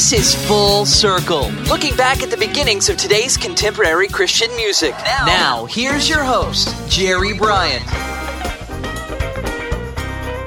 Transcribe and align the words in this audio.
This 0.00 0.14
is 0.14 0.46
Full 0.48 0.86
Circle, 0.86 1.50
looking 1.68 1.94
back 1.94 2.22
at 2.22 2.30
the 2.30 2.36
beginnings 2.38 2.88
of 2.88 2.96
today's 2.96 3.36
contemporary 3.36 4.08
Christian 4.08 4.48
music. 4.56 4.92
Now, 5.26 5.66
here's 5.66 6.08
your 6.08 6.24
host, 6.24 6.74
Jerry 6.90 7.36
Bryant. 7.36 7.82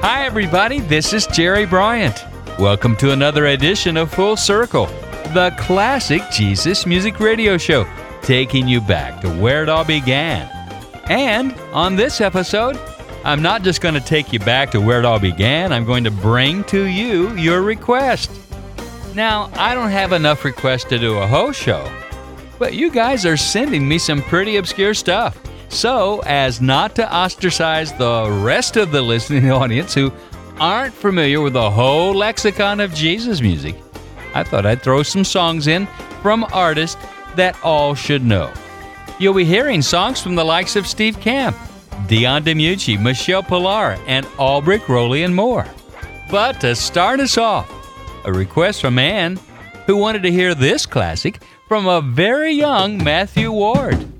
Hi, 0.02 0.24
everybody. 0.26 0.80
This 0.80 1.12
is 1.12 1.28
Jerry 1.28 1.66
Bryant. 1.66 2.24
Welcome 2.58 2.96
to 2.96 3.12
another 3.12 3.46
edition 3.46 3.96
of 3.96 4.12
Full 4.12 4.36
Circle, 4.36 4.86
the 5.34 5.54
classic 5.56 6.22
Jesus 6.32 6.84
music 6.84 7.20
radio 7.20 7.56
show, 7.56 7.86
taking 8.22 8.66
you 8.66 8.80
back 8.80 9.20
to 9.20 9.28
where 9.40 9.62
it 9.62 9.68
all 9.68 9.84
began. 9.84 10.48
And 11.04 11.52
on 11.72 11.94
this 11.94 12.20
episode, 12.20 12.76
I'm 13.22 13.40
not 13.40 13.62
just 13.62 13.80
going 13.80 13.94
to 13.94 14.00
take 14.00 14.32
you 14.32 14.40
back 14.40 14.72
to 14.72 14.80
where 14.80 14.98
it 14.98 15.04
all 15.04 15.20
began, 15.20 15.72
I'm 15.72 15.84
going 15.84 16.02
to 16.02 16.10
bring 16.10 16.64
to 16.64 16.86
you 16.86 17.32
your 17.36 17.62
request. 17.62 18.32
Now, 19.14 19.48
I 19.54 19.74
don't 19.76 19.90
have 19.90 20.12
enough 20.12 20.44
requests 20.44 20.84
to 20.84 20.98
do 20.98 21.18
a 21.18 21.26
whole 21.26 21.52
show, 21.52 21.88
but 22.58 22.74
you 22.74 22.90
guys 22.90 23.24
are 23.24 23.36
sending 23.36 23.86
me 23.86 23.98
some 23.98 24.22
pretty 24.22 24.56
obscure 24.56 24.92
stuff. 24.92 25.40
So, 25.68 26.20
as 26.26 26.60
not 26.60 26.96
to 26.96 27.14
ostracize 27.14 27.92
the 27.92 28.28
rest 28.42 28.76
of 28.76 28.90
the 28.90 29.02
listening 29.02 29.50
audience 29.52 29.94
who 29.94 30.12
aren't 30.58 30.94
familiar 30.94 31.40
with 31.40 31.52
the 31.52 31.70
whole 31.70 32.12
lexicon 32.14 32.80
of 32.80 32.92
Jesus 32.92 33.40
music, 33.40 33.76
I 34.34 34.42
thought 34.42 34.66
I'd 34.66 34.82
throw 34.82 35.04
some 35.04 35.24
songs 35.24 35.68
in 35.68 35.86
from 36.20 36.44
artists 36.52 37.00
that 37.36 37.56
all 37.62 37.94
should 37.94 38.24
know. 38.24 38.52
You'll 39.20 39.34
be 39.34 39.44
hearing 39.44 39.80
songs 39.80 40.20
from 40.20 40.34
the 40.34 40.44
likes 40.44 40.74
of 40.74 40.88
Steve 40.88 41.20
Camp, 41.20 41.56
Dion 42.08 42.42
DiMucci, 42.42 43.00
Michelle 43.00 43.44
Pillar, 43.44 43.96
and 44.08 44.26
Albrecht 44.38 44.88
Roley, 44.88 45.22
and 45.22 45.34
more. 45.34 45.66
But 46.30 46.60
to 46.62 46.74
start 46.74 47.20
us 47.20 47.38
off, 47.38 47.70
a 48.24 48.32
request 48.32 48.80
from 48.80 48.98
Ann, 48.98 49.38
who 49.86 49.96
wanted 49.96 50.22
to 50.22 50.30
hear 50.30 50.54
this 50.54 50.86
classic 50.86 51.42
from 51.68 51.86
a 51.86 52.00
very 52.00 52.52
young 52.52 53.02
Matthew 53.02 53.50
Ward. 53.50 54.13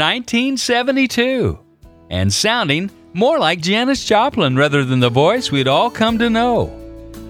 1972 0.00 1.58
and 2.08 2.32
sounding 2.32 2.90
more 3.12 3.38
like 3.38 3.60
Janis 3.60 4.02
Joplin 4.06 4.56
rather 4.56 4.82
than 4.82 5.00
the 5.00 5.10
voice 5.10 5.52
we'd 5.52 5.68
all 5.68 5.90
come 5.90 6.18
to 6.18 6.30
know. 6.30 6.74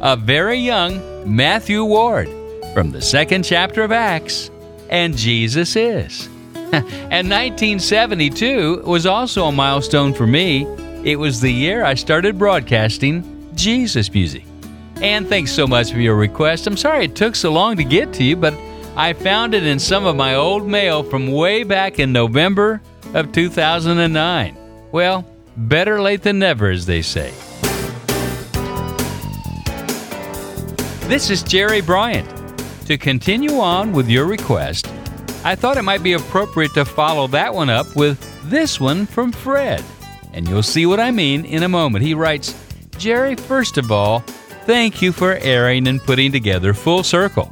A 0.00 0.16
very 0.16 0.58
young 0.58 1.34
Matthew 1.34 1.84
Ward 1.84 2.28
from 2.72 2.92
the 2.92 3.02
second 3.02 3.42
chapter 3.42 3.82
of 3.82 3.90
Acts, 3.90 4.52
and 4.88 5.16
Jesus 5.16 5.74
is. 5.74 6.26
and 6.54 7.28
1972 7.28 8.82
was 8.86 9.04
also 9.04 9.46
a 9.46 9.52
milestone 9.52 10.14
for 10.14 10.28
me. 10.28 10.64
It 11.02 11.18
was 11.18 11.40
the 11.40 11.52
year 11.52 11.84
I 11.84 11.94
started 11.94 12.38
broadcasting 12.38 13.50
Jesus 13.56 14.14
music. 14.14 14.44
And 15.02 15.26
thanks 15.26 15.50
so 15.50 15.66
much 15.66 15.90
for 15.90 15.98
your 15.98 16.14
request. 16.14 16.68
I'm 16.68 16.76
sorry 16.76 17.06
it 17.06 17.16
took 17.16 17.34
so 17.34 17.50
long 17.50 17.76
to 17.78 17.84
get 17.84 18.12
to 18.14 18.22
you, 18.22 18.36
but 18.36 18.54
I 19.00 19.14
found 19.14 19.54
it 19.54 19.64
in 19.64 19.78
some 19.78 20.04
of 20.04 20.14
my 20.14 20.34
old 20.34 20.68
mail 20.68 21.02
from 21.02 21.32
way 21.32 21.62
back 21.62 21.98
in 21.98 22.12
November 22.12 22.82
of 23.14 23.32
2009. 23.32 24.54
Well, 24.92 25.24
better 25.56 26.02
late 26.02 26.20
than 26.20 26.38
never, 26.38 26.68
as 26.68 26.84
they 26.84 27.00
say. 27.00 27.32
This 31.08 31.30
is 31.30 31.42
Jerry 31.42 31.80
Bryant. 31.80 32.28
To 32.88 32.98
continue 32.98 33.58
on 33.58 33.92
with 33.92 34.10
your 34.10 34.26
request, 34.26 34.92
I 35.44 35.54
thought 35.54 35.78
it 35.78 35.82
might 35.82 36.02
be 36.02 36.12
appropriate 36.12 36.74
to 36.74 36.84
follow 36.84 37.26
that 37.28 37.54
one 37.54 37.70
up 37.70 37.96
with 37.96 38.20
this 38.50 38.78
one 38.78 39.06
from 39.06 39.32
Fred. 39.32 39.82
And 40.34 40.46
you'll 40.46 40.62
see 40.62 40.84
what 40.84 41.00
I 41.00 41.10
mean 41.10 41.46
in 41.46 41.62
a 41.62 41.70
moment. 41.70 42.04
He 42.04 42.12
writes 42.12 42.54
Jerry, 42.98 43.34
first 43.34 43.78
of 43.78 43.90
all, 43.90 44.20
thank 44.66 45.00
you 45.00 45.10
for 45.10 45.36
airing 45.36 45.88
and 45.88 46.02
putting 46.02 46.32
together 46.32 46.74
Full 46.74 47.02
Circle. 47.02 47.50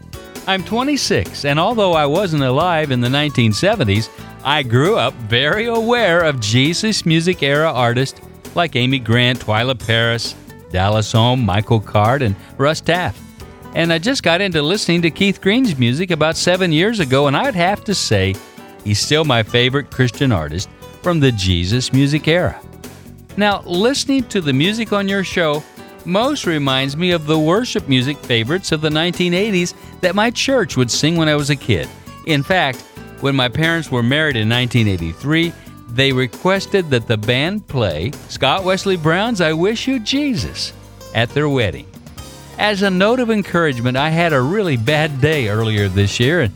I'm 0.49 0.65
26, 0.65 1.45
and 1.45 1.61
although 1.61 1.93
I 1.93 2.07
wasn't 2.07 2.43
alive 2.43 2.91
in 2.91 3.03
the 3.03 3.09
1970s, 3.09 4.09
I 4.43 4.63
grew 4.63 4.97
up 4.97 5.13
very 5.13 5.67
aware 5.67 6.25
of 6.25 6.41
Jesus 6.41 7.05
music 7.05 7.43
era 7.43 7.71
artists 7.71 8.19
like 8.55 8.75
Amy 8.75 8.99
Grant, 8.99 9.41
Twila 9.41 9.79
Paris, 9.79 10.35
Dallas 10.71 11.13
Holm, 11.13 11.45
Michael 11.45 11.81
Card, 11.81 12.23
and 12.23 12.35
Russ 12.57 12.81
Taff. 12.81 13.21
And 13.75 13.93
I 13.93 13.99
just 13.99 14.23
got 14.23 14.41
into 14.41 14.63
listening 14.63 15.03
to 15.03 15.11
Keith 15.11 15.43
Green's 15.43 15.79
music 15.79 16.11
about 16.11 16.35
seven 16.35 16.73
years 16.73 16.99
ago, 16.99 17.27
and 17.27 17.37
I'd 17.37 17.55
have 17.55 17.85
to 17.85 17.95
say 17.95 18.35
he's 18.85 19.01
still 19.01 19.27
my 19.27 19.43
favorite 19.43 19.91
Christian 19.91 20.33
artist 20.33 20.71
from 21.03 21.21
the 21.21 21.31
Jesus 21.31 21.93
music 21.93 22.27
era. 22.27 22.59
Now, 23.37 23.61
listening 23.67 24.25
to 24.29 24.41
the 24.41 24.55
music 24.55 24.95
on 24.95 25.09
your 25.09 25.25
show 25.25 25.63
most 26.09 26.47
reminds 26.47 26.97
me 26.97 27.13
of 27.13 27.27
the 27.27 27.39
worship 27.39 27.89
music 27.89 28.17
favorites 28.17 28.73
of 28.73 28.81
the 28.81 28.89
1980s 28.89 29.75
that 30.01 30.15
my 30.15 30.31
church 30.31 30.77
would 30.77 30.91
sing 30.91 31.17
when 31.17 31.29
I 31.29 31.37
was 31.37 31.51
a 31.51 31.57
kid. 31.57 31.89
In 32.27 32.43
fact, 32.43 32.81
when 33.21 33.37
my 33.37 33.49
parents 33.49 33.91
were 33.91 34.03
married 34.03 34.37
in 34.37 34.49
1983, 34.49 35.53
they 35.91 36.13
requested 36.13 36.91
that 36.91 37.07
the 37.07 37.17
band 37.17 37.67
play 37.67 38.13
Scott 38.29 38.65
Wesley 38.65 38.97
Brown's 38.97 39.41
I 39.41 39.53
Wish 39.53 39.87
You 39.87 39.99
Jesus 40.01 40.73
at 41.15 41.31
their 41.31 41.49
wedding. 41.49 41.87
As 42.59 42.83
a 42.83 42.91
note 42.91 43.21
of 43.21 43.31
encouragement, 43.31 43.97
I 43.97 44.11
had 44.11 44.33
a 44.33 44.41
really 44.41 44.77
bad 44.77 45.21
day 45.21 45.49
earlier 45.49 45.89
this 45.89 46.19
year 46.19 46.43
and 46.43 46.55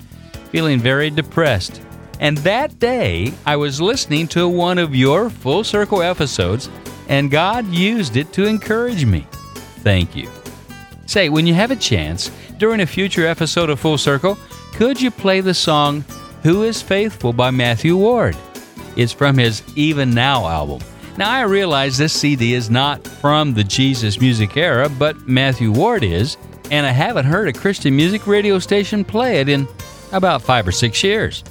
feeling 0.51 0.81
very 0.81 1.11
depressed. 1.11 1.81
And 2.21 2.39
that 2.39 2.79
day, 2.79 3.33
I 3.47 3.57
was 3.57 3.81
listening 3.81 4.29
to 4.29 4.49
one 4.49 4.79
of 4.79 4.95
your 4.95 5.31
Full 5.31 5.65
Circle 5.65 6.03
episodes, 6.03 6.69
and 7.09 7.31
God 7.31 7.67
used 7.69 8.17
it 8.17 8.33
to 8.35 8.47
encourage 8.47 9.05
me. 9.05 9.27
Thank 9.83 10.17
you. 10.17 10.31
Say, 11.07 11.29
when 11.29 11.47
you 11.47 11.55
have 11.55 11.71
a 11.71 11.77
chance, 11.77 12.31
during 12.59 12.81
a 12.81 12.87
future 12.87 13.27
episode 13.27 13.69
of 13.71 13.81
Full 13.81 13.99
Circle, 13.99 14.39
could 14.73 15.01
you 15.01 15.11
play 15.11 15.41
the 15.41 15.55
song 15.55 16.05
Who 16.43 16.63
is 16.63 16.81
Faithful 16.81 17.33
by 17.33 17.51
Matthew 17.51 17.97
Ward? 17.97 18.37
It's 18.97 19.13
from 19.13 19.37
his 19.37 19.63
Even 19.77 20.15
Now 20.15 20.47
album. 20.47 20.81
Now, 21.19 21.31
I 21.31 21.43
realize 21.43 21.99
this 21.99 22.13
CD 22.13 22.55
is 22.55 22.71
not 22.71 23.07
from 23.07 23.53
the 23.53 23.65
Jesus 23.65 24.21
music 24.21 24.57
era, 24.57 24.89
but 24.89 25.29
Matthew 25.29 25.71
Ward 25.71 26.05
is, 26.05 26.39
and 26.71 26.87
I 26.87 26.91
haven't 26.91 27.27
heard 27.27 27.49
a 27.49 27.53
Christian 27.53 27.95
music 27.95 28.27
radio 28.27 28.59
station 28.59 29.05
play 29.05 29.41
it 29.41 29.49
in 29.49 29.69
about 30.13 30.41
five 30.41 30.67
or 30.67 30.73
six 30.73 31.03
years. 31.05 31.45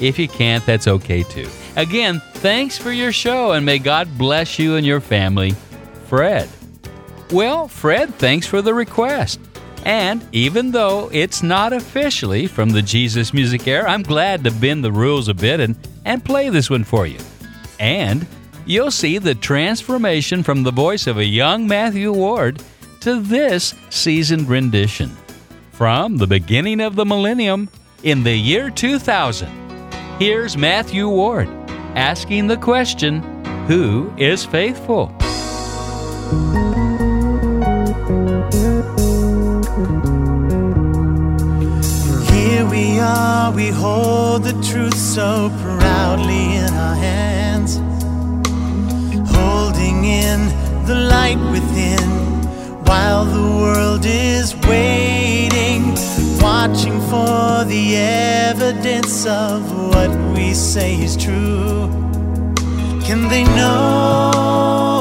If 0.00 0.18
you 0.18 0.28
can't, 0.28 0.64
that's 0.64 0.86
okay 0.86 1.24
too. 1.24 1.48
Again, 1.74 2.20
thanks 2.34 2.78
for 2.78 2.92
your 2.92 3.12
show, 3.12 3.52
and 3.52 3.66
may 3.66 3.78
God 3.80 4.16
bless 4.16 4.58
you 4.58 4.76
and 4.76 4.86
your 4.86 5.00
family. 5.00 5.54
Fred. 6.06 6.48
Well, 7.30 7.68
Fred, 7.68 8.14
thanks 8.14 8.46
for 8.46 8.62
the 8.62 8.72
request. 8.72 9.38
And 9.84 10.26
even 10.32 10.70
though 10.70 11.10
it's 11.12 11.42
not 11.42 11.72
officially 11.72 12.46
from 12.46 12.70
the 12.70 12.82
Jesus 12.82 13.34
music 13.34 13.66
era, 13.66 13.90
I'm 13.90 14.02
glad 14.02 14.44
to 14.44 14.50
bend 14.50 14.82
the 14.82 14.92
rules 14.92 15.28
a 15.28 15.34
bit 15.34 15.60
and, 15.60 15.76
and 16.04 16.24
play 16.24 16.48
this 16.48 16.70
one 16.70 16.84
for 16.84 17.06
you. 17.06 17.18
And 17.78 18.26
you'll 18.66 18.90
see 18.90 19.18
the 19.18 19.34
transformation 19.34 20.42
from 20.42 20.62
the 20.62 20.72
voice 20.72 21.06
of 21.06 21.18
a 21.18 21.24
young 21.24 21.66
Matthew 21.66 22.12
Ward 22.12 22.62
to 23.00 23.20
this 23.20 23.74
seasoned 23.90 24.48
rendition. 24.48 25.10
From 25.72 26.16
the 26.16 26.26
beginning 26.26 26.80
of 26.80 26.96
the 26.96 27.06
millennium 27.06 27.68
in 28.02 28.24
the 28.24 28.34
year 28.34 28.70
2000, 28.70 29.48
here's 30.18 30.56
Matthew 30.56 31.08
Ward 31.08 31.48
asking 31.94 32.46
the 32.46 32.56
question 32.56 33.22
Who 33.68 34.12
is 34.16 34.44
faithful? 34.44 35.14
We 43.54 43.68
hold 43.68 44.42
the 44.44 44.52
truth 44.62 44.96
so 44.96 45.50
proudly 45.62 46.56
in 46.56 46.72
our 46.74 46.94
hands, 46.94 47.76
holding 49.30 50.04
in 50.04 50.48
the 50.86 50.94
light 50.94 51.38
within 51.50 52.08
while 52.84 53.24
the 53.24 53.48
world 53.62 54.04
is 54.04 54.54
waiting, 54.66 55.94
watching 56.40 57.00
for 57.10 57.64
the 57.64 57.96
evidence 57.96 59.26
of 59.26 59.60
what 59.88 60.10
we 60.34 60.52
say 60.54 61.00
is 61.00 61.16
true. 61.16 61.88
Can 63.06 63.28
they 63.28 63.44
know 63.44 64.97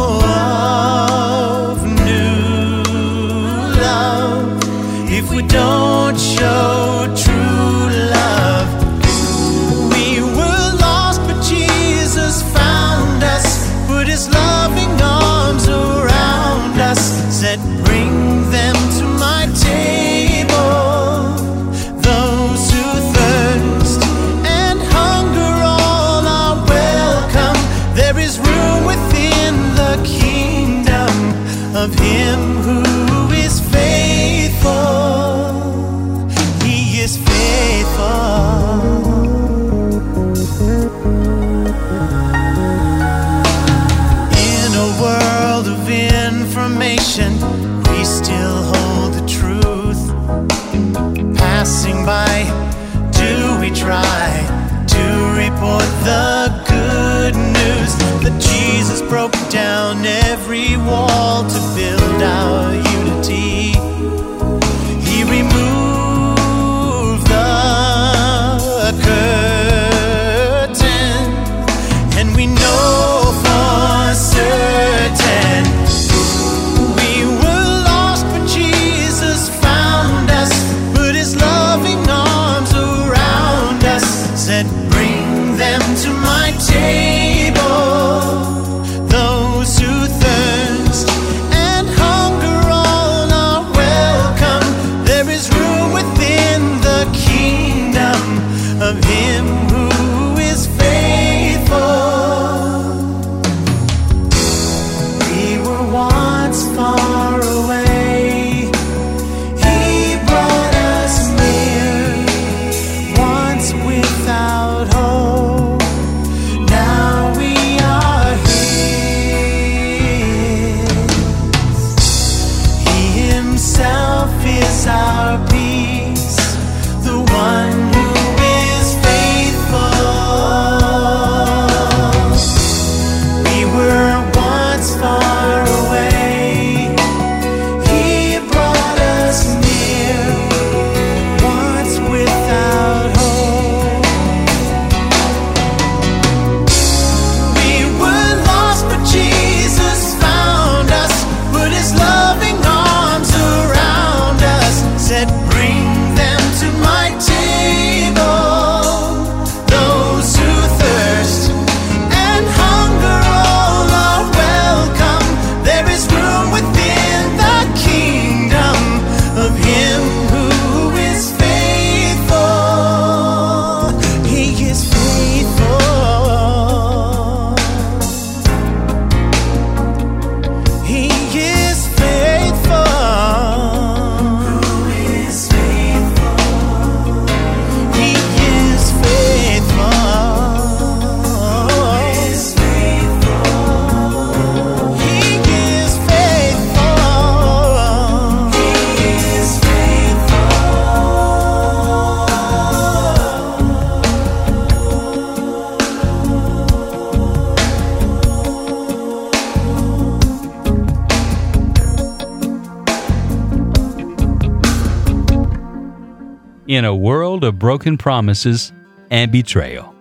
of 217.47 217.57
broken 217.57 217.97
promises 217.97 218.71
and 219.09 219.31
betrayal? 219.31 219.95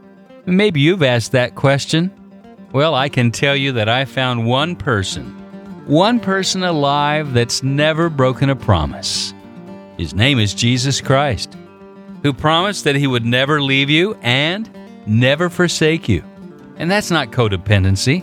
Maybe 0.45 0.81
you've 0.81 1.03
asked 1.03 1.33
that 1.33 1.55
question. 1.55 2.13
Well, 2.73 2.95
I 2.95 3.09
can 3.09 3.31
tell 3.31 3.57
you 3.57 3.73
that 3.73 3.89
I 3.89 4.05
found 4.05 4.47
one 4.47 4.77
person, 4.77 5.25
one 5.87 6.21
person 6.21 6.63
alive 6.63 7.33
that's 7.33 7.63
never 7.63 8.11
broken 8.11 8.51
a 8.51 8.57
promise. 8.57 9.33
His 9.97 10.13
name 10.13 10.39
is 10.39 10.53
Jesus 10.53 11.01
Christ, 11.01 11.57
who 12.23 12.33
promised 12.35 12.85
that 12.85 12.97
he 12.97 13.07
would 13.07 13.25
never 13.25 13.63
leave 13.63 13.89
you 13.89 14.15
and 14.21 14.69
never 15.07 15.49
forsake 15.49 16.09
you. 16.09 16.23
And 16.77 16.91
that's 16.91 17.11
not 17.11 17.31
codependency. 17.31 18.23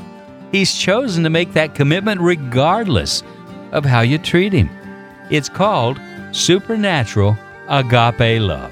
He's 0.51 0.75
chosen 0.75 1.23
to 1.23 1.31
make 1.31 1.53
that 1.53 1.73
commitment 1.73 2.21
regardless 2.21 3.23
of 3.71 3.85
how 3.85 4.01
you 4.01 4.19
treat 4.19 4.53
him. 4.53 4.69
It's 5.31 5.49
called 5.49 5.99
supernatural 6.31 7.35
agape 7.69 8.39
love. 8.41 8.71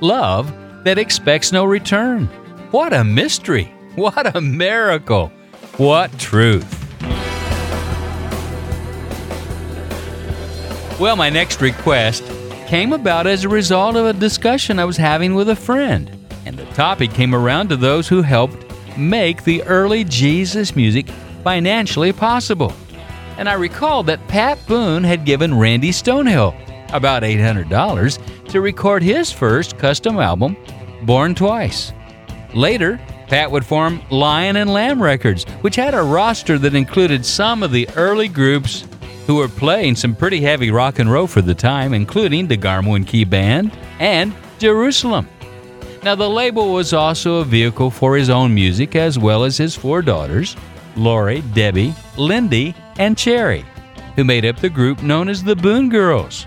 Love 0.00 0.52
that 0.84 0.98
expects 0.98 1.52
no 1.52 1.64
return. 1.64 2.26
What 2.70 2.92
a 2.92 3.04
mystery! 3.04 3.70
What 3.94 4.34
a 4.34 4.40
miracle! 4.40 5.28
What 5.76 6.18
truth! 6.18 6.66
Well, 10.98 11.14
my 11.14 11.30
next 11.30 11.60
request 11.60 12.24
came 12.66 12.92
about 12.92 13.28
as 13.28 13.44
a 13.44 13.48
result 13.48 13.94
of 13.94 14.06
a 14.06 14.12
discussion 14.12 14.80
I 14.80 14.84
was 14.84 14.96
having 14.96 15.34
with 15.34 15.48
a 15.48 15.56
friend, 15.56 16.10
and 16.44 16.56
the 16.56 16.64
topic 16.66 17.12
came 17.12 17.36
around 17.36 17.68
to 17.68 17.76
those 17.76 18.08
who 18.08 18.22
helped 18.22 18.64
make 18.98 19.44
the 19.44 19.62
early 19.62 20.02
Jesus 20.02 20.74
music 20.74 21.08
financially 21.44 22.12
possible. 22.12 22.72
And 23.38 23.48
I 23.48 23.54
recalled 23.54 24.06
that 24.06 24.26
Pat 24.26 24.58
Boone 24.66 25.04
had 25.04 25.24
given 25.24 25.56
Randy 25.56 25.90
Stonehill 25.90 26.54
about 26.94 27.22
$800 27.22 28.48
to 28.48 28.60
record 28.60 29.02
his 29.02 29.30
first 29.30 29.76
custom 29.76 30.18
album, 30.18 30.56
Born 31.02 31.34
Twice. 31.34 31.92
Later, 32.54 32.98
Pat 33.26 33.50
would 33.50 33.66
form 33.66 34.00
Lion 34.10 34.56
and 34.56 34.72
Lamb 34.72 35.02
Records, 35.02 35.44
which 35.60 35.76
had 35.76 35.94
a 35.94 36.02
roster 36.02 36.58
that 36.58 36.74
included 36.74 37.26
some 37.26 37.62
of 37.62 37.72
the 37.72 37.88
early 37.96 38.28
groups 38.28 38.86
who 39.26 39.36
were 39.36 39.48
playing 39.48 39.96
some 39.96 40.14
pretty 40.14 40.40
heavy 40.40 40.70
rock 40.70 40.98
and 40.98 41.10
roll 41.10 41.26
for 41.26 41.42
the 41.42 41.54
time, 41.54 41.94
including 41.94 42.46
DeGarmo 42.46 43.06
Key 43.06 43.24
Band 43.24 43.76
and 43.98 44.34
Jerusalem. 44.58 45.28
Now, 46.02 46.14
the 46.14 46.28
label 46.28 46.72
was 46.72 46.92
also 46.92 47.36
a 47.36 47.44
vehicle 47.44 47.90
for 47.90 48.16
his 48.16 48.28
own 48.28 48.54
music 48.54 48.94
as 48.94 49.18
well 49.18 49.42
as 49.42 49.56
his 49.56 49.74
four 49.74 50.02
daughters, 50.02 50.54
Lori, 50.96 51.40
Debbie, 51.54 51.94
Lindy, 52.18 52.74
and 52.98 53.16
Cherry, 53.16 53.64
who 54.14 54.22
made 54.22 54.44
up 54.44 54.58
the 54.58 54.68
group 54.68 55.02
known 55.02 55.28
as 55.28 55.42
the 55.42 55.56
Boone 55.56 55.88
Girls. 55.88 56.46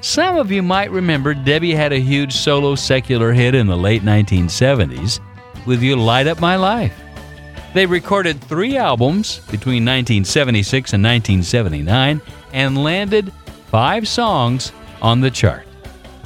Some 0.00 0.36
of 0.36 0.52
you 0.52 0.62
might 0.62 0.92
remember 0.92 1.34
Debbie 1.34 1.74
had 1.74 1.92
a 1.92 1.98
huge 1.98 2.32
solo 2.32 2.76
secular 2.76 3.32
hit 3.32 3.54
in 3.54 3.66
the 3.66 3.76
late 3.76 4.02
1970s 4.02 5.18
with 5.66 5.82
You 5.82 5.96
Light 5.96 6.28
Up 6.28 6.40
My 6.40 6.54
Life. 6.54 6.94
They 7.74 7.84
recorded 7.84 8.40
three 8.40 8.76
albums 8.76 9.38
between 9.50 9.84
1976 9.84 10.92
and 10.92 11.02
1979 11.02 12.22
and 12.52 12.82
landed 12.82 13.32
five 13.66 14.06
songs 14.06 14.72
on 15.02 15.20
the 15.20 15.30
chart. 15.30 15.66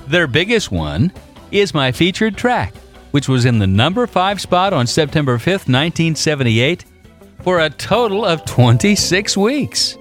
Their 0.06 0.26
biggest 0.26 0.70
one 0.70 1.10
is 1.50 1.74
my 1.74 1.92
featured 1.92 2.36
track, 2.36 2.74
which 3.12 3.28
was 3.28 3.46
in 3.46 3.58
the 3.58 3.66
number 3.66 4.06
five 4.06 4.40
spot 4.40 4.72
on 4.72 4.86
September 4.86 5.38
5th, 5.38 5.66
1978, 5.68 6.84
for 7.42 7.60
a 7.60 7.70
total 7.70 8.24
of 8.24 8.44
26 8.44 9.36
weeks. 9.36 9.96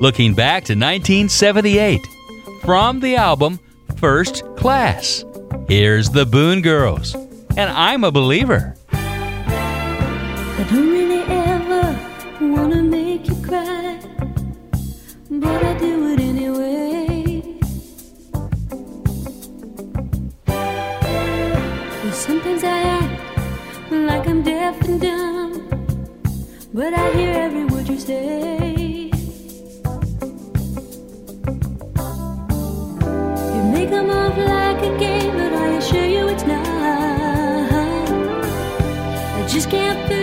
Looking 0.00 0.34
back 0.34 0.64
to 0.64 0.74
1978, 0.74 2.00
from 2.62 3.00
the 3.00 3.16
album 3.16 3.58
First 3.96 4.44
Class, 4.56 5.24
here's 5.68 6.10
the 6.10 6.24
Boone 6.24 6.62
Girls, 6.62 7.14
and 7.56 7.68
I'm 7.70 8.04
a 8.04 8.12
believer. 8.12 8.76
I 8.92 10.66
don't 10.70 10.90
really 10.90 11.22
ever 11.24 11.98
wanna 12.40 12.82
make 12.84 13.26
you 13.26 13.34
cry, 13.42 13.98
but 15.28 15.64
I 15.64 15.78
do 15.78 16.12
it 16.12 16.20
anyway. 16.20 17.42
And 20.46 22.14
sometimes 22.14 22.62
I 22.62 22.78
act 23.00 23.90
like 23.90 24.28
I'm 24.28 24.42
deaf 24.42 24.80
and 24.82 25.00
dumb, 25.00 25.68
but 26.72 26.94
I 26.94 27.10
hear 27.10 27.32
every 27.34 27.64
word 27.64 27.88
you 27.88 27.98
say. 27.98 28.81
Just 39.52 39.68
can't 39.68 40.21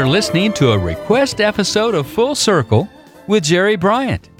You're 0.00 0.08
listening 0.08 0.54
to 0.54 0.72
a 0.72 0.78
request 0.78 1.42
episode 1.42 1.94
of 1.94 2.06
Full 2.06 2.34
Circle 2.34 2.88
with 3.26 3.44
Jerry 3.44 3.76
Bryant. 3.76 4.30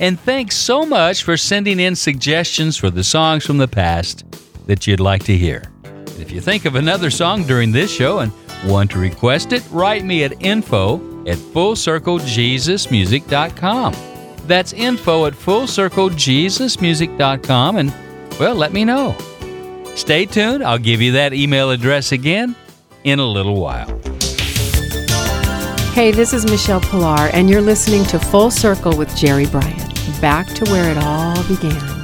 And 0.00 0.18
thanks 0.18 0.56
so 0.56 0.84
much 0.84 1.22
for 1.22 1.36
sending 1.36 1.78
in 1.78 1.94
suggestions 1.94 2.76
for 2.76 2.90
the 2.90 3.04
songs 3.04 3.46
from 3.46 3.58
the 3.58 3.68
past 3.68 4.24
that 4.66 4.88
you'd 4.88 4.98
like 4.98 5.22
to 5.26 5.36
hear. 5.36 5.70
And 5.84 6.18
if 6.18 6.32
you 6.32 6.40
think 6.40 6.64
of 6.64 6.74
another 6.74 7.10
song 7.10 7.44
during 7.44 7.70
this 7.70 7.92
show 7.92 8.18
and 8.18 8.32
want 8.66 8.90
to 8.90 8.98
request 8.98 9.52
it, 9.52 9.62
write 9.70 10.04
me 10.04 10.24
at 10.24 10.42
info 10.42 10.96
at 11.28 11.38
fullcirclejesusmusic.com. 11.38 13.94
That's 14.48 14.72
info 14.72 15.26
at 15.26 15.34
fullcirclejesusmusic.com 15.34 17.76
and, 17.76 17.94
well, 18.40 18.56
let 18.56 18.72
me 18.72 18.84
know. 18.84 19.16
Stay 19.94 20.26
tuned. 20.26 20.64
I'll 20.64 20.76
give 20.76 21.00
you 21.00 21.12
that 21.12 21.32
email 21.32 21.70
address 21.70 22.10
again 22.10 22.56
in 23.04 23.20
a 23.20 23.26
little 23.26 23.60
while. 23.60 24.03
Hey, 25.94 26.10
this 26.10 26.32
is 26.32 26.44
Michelle 26.44 26.80
Pillar, 26.80 27.30
and 27.32 27.48
you're 27.48 27.60
listening 27.60 28.02
to 28.06 28.18
Full 28.18 28.50
Circle 28.50 28.96
with 28.96 29.16
Jerry 29.16 29.46
Bryant. 29.46 30.20
Back 30.20 30.48
to 30.54 30.64
where 30.64 30.90
it 30.90 30.98
all 30.98 31.40
began. 31.46 32.02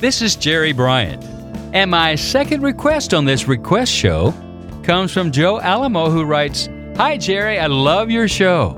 This 0.00 0.20
is 0.20 0.36
Jerry 0.36 0.74
Bryant, 0.74 1.24
and 1.72 1.90
my 1.90 2.14
second 2.14 2.60
request 2.60 3.14
on 3.14 3.24
this 3.24 3.48
request 3.48 3.90
show 3.90 4.34
comes 4.82 5.10
from 5.10 5.32
Joe 5.32 5.58
Alamo, 5.62 6.10
who 6.10 6.24
writes 6.24 6.68
Hi, 6.98 7.16
Jerry, 7.16 7.58
I 7.58 7.68
love 7.68 8.10
your 8.10 8.28
show. 8.28 8.74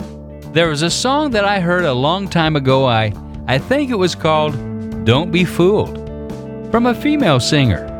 There 0.52 0.68
was 0.68 0.82
a 0.82 0.90
song 0.90 1.32
that 1.32 1.44
I 1.44 1.58
heard 1.58 1.84
a 1.84 1.92
long 1.92 2.28
time 2.28 2.54
ago. 2.54 2.86
I, 2.86 3.12
I 3.48 3.58
think 3.58 3.90
it 3.90 3.96
was 3.96 4.14
called 4.14 4.54
Don't 5.04 5.32
Be 5.32 5.44
Fooled 5.44 5.96
from 6.70 6.86
a 6.86 6.94
female 6.94 7.40
singer. 7.40 7.90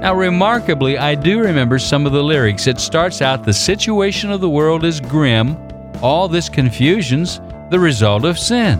Now, 0.00 0.14
remarkably, 0.14 0.96
I 0.96 1.16
do 1.16 1.40
remember 1.40 1.80
some 1.80 2.06
of 2.06 2.12
the 2.12 2.22
lyrics. 2.22 2.68
It 2.68 2.78
starts 2.78 3.20
out 3.20 3.44
The 3.44 3.52
situation 3.52 4.30
of 4.30 4.40
the 4.40 4.48
world 4.48 4.84
is 4.84 5.00
grim, 5.00 5.56
all 6.00 6.28
this 6.28 6.48
confusion's 6.48 7.40
the 7.70 7.80
result 7.80 8.24
of 8.24 8.38
sin. 8.38 8.78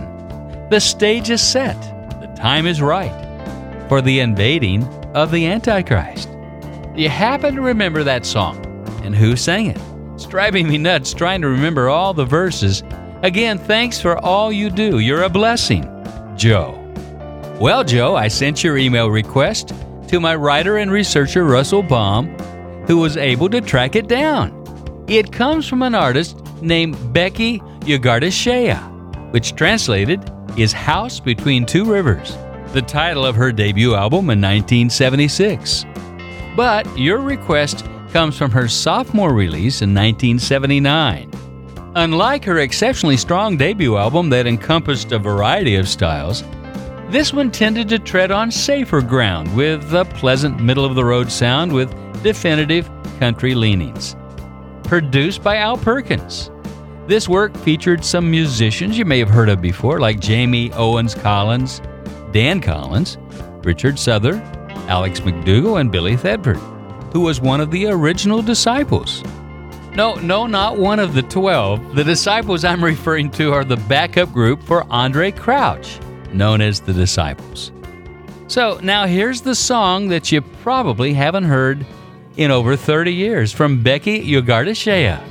The 0.69 0.79
stage 0.79 1.29
is 1.29 1.41
set, 1.41 1.79
the 2.21 2.33
time 2.37 2.65
is 2.65 2.81
right 2.81 3.11
for 3.89 4.01
the 4.01 4.21
invading 4.21 4.85
of 5.13 5.29
the 5.31 5.45
Antichrist. 5.45 6.31
Do 6.95 7.01
you 7.01 7.09
happen 7.09 7.53
to 7.55 7.61
remember 7.61 8.01
that 8.05 8.25
song? 8.25 8.65
And 9.03 9.13
who 9.13 9.35
sang 9.35 9.65
it? 9.65 9.79
It's 10.13 10.25
driving 10.25 10.69
me 10.69 10.77
nuts 10.77 11.13
trying 11.13 11.41
to 11.41 11.49
remember 11.49 11.89
all 11.89 12.13
the 12.13 12.25
verses. 12.25 12.81
Again, 13.23 13.57
thanks 13.57 13.99
for 13.99 14.17
all 14.19 14.53
you 14.53 14.69
do. 14.69 14.99
You're 14.99 15.23
a 15.23 15.29
blessing. 15.29 15.83
Joe. 16.37 16.77
Well, 17.59 17.83
Joe, 17.83 18.15
I 18.15 18.29
sent 18.29 18.63
your 18.63 18.77
email 18.77 19.09
request 19.11 19.73
to 20.09 20.19
my 20.19 20.35
writer 20.35 20.77
and 20.77 20.91
researcher, 20.91 21.45
Russell 21.45 21.83
Baum, 21.83 22.27
who 22.87 22.97
was 22.97 23.17
able 23.17 23.49
to 23.49 23.61
track 23.61 23.95
it 23.95 24.07
down. 24.07 24.53
It 25.07 25.31
comes 25.31 25.67
from 25.67 25.81
an 25.81 25.95
artist 25.95 26.43
named 26.61 27.13
Becky 27.13 27.59
Ugartechea, 27.81 29.31
which 29.31 29.55
translated 29.55 30.31
is 30.57 30.73
House 30.73 31.19
Between 31.19 31.65
Two 31.65 31.85
Rivers 31.85 32.37
the 32.73 32.81
title 32.83 33.25
of 33.25 33.35
her 33.35 33.51
debut 33.51 33.95
album 33.95 34.29
in 34.29 34.39
1976. 34.39 35.85
But 36.55 36.85
your 36.97 37.19
request 37.19 37.85
comes 38.11 38.37
from 38.37 38.51
her 38.51 38.67
sophomore 38.67 39.33
release 39.33 39.81
in 39.81 39.89
1979. 39.93 41.31
Unlike 41.95 42.45
her 42.45 42.59
exceptionally 42.59 43.17
strong 43.17 43.57
debut 43.57 43.97
album 43.97 44.29
that 44.29 44.45
encompassed 44.45 45.11
a 45.11 45.19
variety 45.19 45.75
of 45.75 45.87
styles, 45.87 46.43
this 47.11 47.33
one 47.33 47.49
tended 47.49 47.89
to 47.89 47.97
tread 47.97 48.29
on 48.29 48.51
safer 48.51 49.01
ground 49.01 49.55
with 49.55 49.93
a 49.95 50.05
pleasant 50.05 50.59
middle 50.59 50.85
of 50.85 50.93
the 50.93 51.03
road 51.03 51.31
sound 51.31 51.73
with 51.73 51.91
definitive 52.21 52.89
country 53.17 53.55
leanings. 53.55 54.15
Produced 54.83 55.41
by 55.41 55.57
Al 55.57 55.75
Perkins. 55.75 56.51
This 57.07 57.27
work 57.27 57.57
featured 57.57 58.05
some 58.05 58.29
musicians 58.29 58.95
you 58.95 59.05
may 59.05 59.17
have 59.17 59.29
heard 59.29 59.49
of 59.49 59.59
before, 59.59 59.99
like 59.99 60.19
Jamie 60.19 60.71
Owens 60.73 61.15
Collins, 61.15 61.81
Dan 62.31 62.61
Collins, 62.61 63.17
Richard 63.63 63.97
Souther, 63.97 64.35
Alex 64.87 65.21
McDougall, 65.21 65.81
and 65.81 65.91
Billy 65.91 66.15
Thedford, 66.15 66.57
who 67.11 67.21
was 67.21 67.41
one 67.41 67.59
of 67.59 67.71
the 67.71 67.87
original 67.87 68.43
disciples. 68.43 69.23
No, 69.95 70.13
no, 70.15 70.45
not 70.45 70.77
one 70.77 70.99
of 70.99 71.15
the 71.15 71.23
12. 71.23 71.95
The 71.95 72.03
disciples 72.03 72.63
I'm 72.63 72.83
referring 72.85 73.31
to 73.31 73.51
are 73.51 73.63
the 73.63 73.77
backup 73.77 74.31
group 74.31 74.61
for 74.61 74.83
Andraé 74.83 75.35
Crouch, 75.35 75.99
known 76.33 76.61
as 76.61 76.81
the 76.81 76.93
Disciples. 76.93 77.71
So 78.47 78.79
now 78.81 79.05
here's 79.05 79.41
the 79.41 79.55
song 79.55 80.07
that 80.09 80.31
you 80.31 80.41
probably 80.41 81.13
haven't 81.13 81.43
heard 81.43 81.85
in 82.37 82.51
over 82.51 82.75
30 82.75 83.13
years 83.13 83.51
from 83.51 83.83
Becky 83.83 84.25
Ugartechea, 84.31 85.21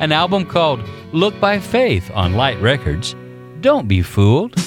an 0.00 0.12
album 0.12 0.46
called 0.46 0.80
Look 1.12 1.38
by 1.40 1.58
Faith 1.58 2.10
on 2.14 2.34
Light 2.34 2.60
Records. 2.60 3.14
Don't 3.60 3.88
be 3.88 4.00
fooled. 4.00 4.58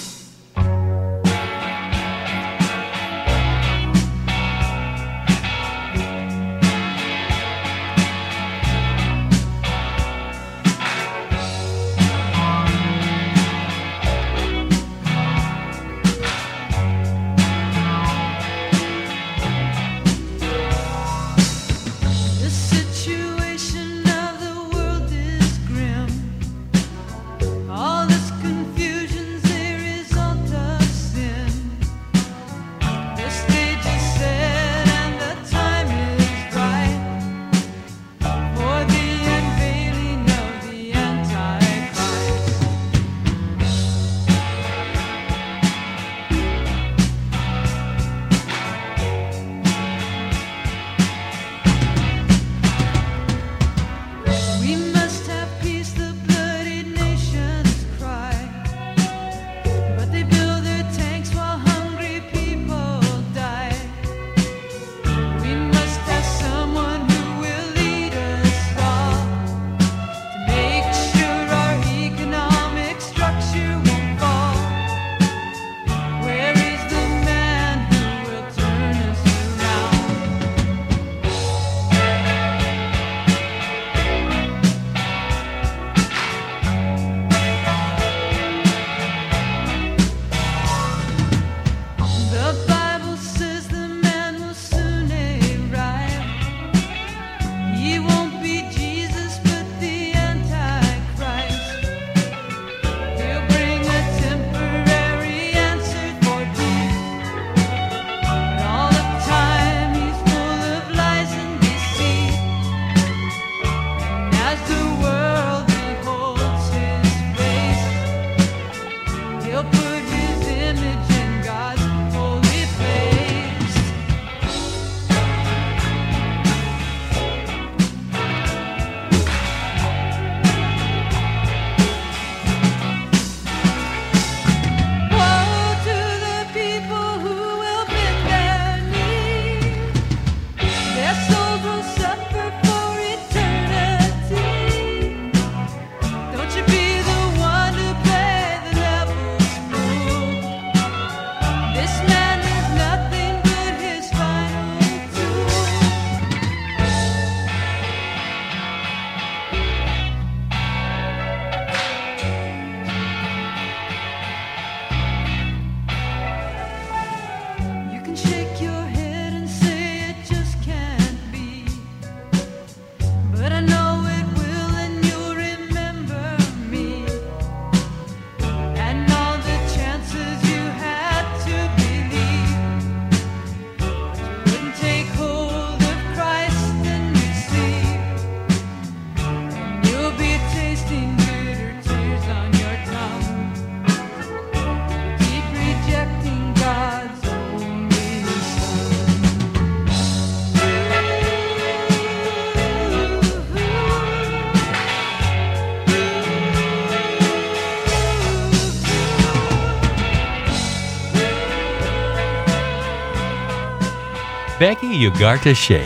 Becky 214.57 214.87
Ugartechea, 215.09 215.85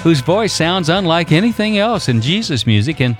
whose 0.00 0.20
voice 0.20 0.52
sounds 0.52 0.90
unlike 0.90 1.32
anything 1.32 1.78
else 1.78 2.10
in 2.10 2.20
Jesus 2.20 2.66
music. 2.66 3.00
And, 3.00 3.16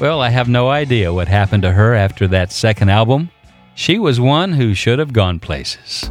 well, 0.00 0.20
I 0.20 0.28
have 0.28 0.48
no 0.48 0.70
idea 0.70 1.12
what 1.12 1.28
happened 1.28 1.62
to 1.62 1.70
her 1.70 1.94
after 1.94 2.26
that 2.26 2.50
second 2.50 2.88
album. 2.88 3.30
She 3.76 4.00
was 4.00 4.18
one 4.18 4.52
who 4.52 4.74
should 4.74 4.98
have 4.98 5.12
gone 5.12 5.38
places. 5.38 6.10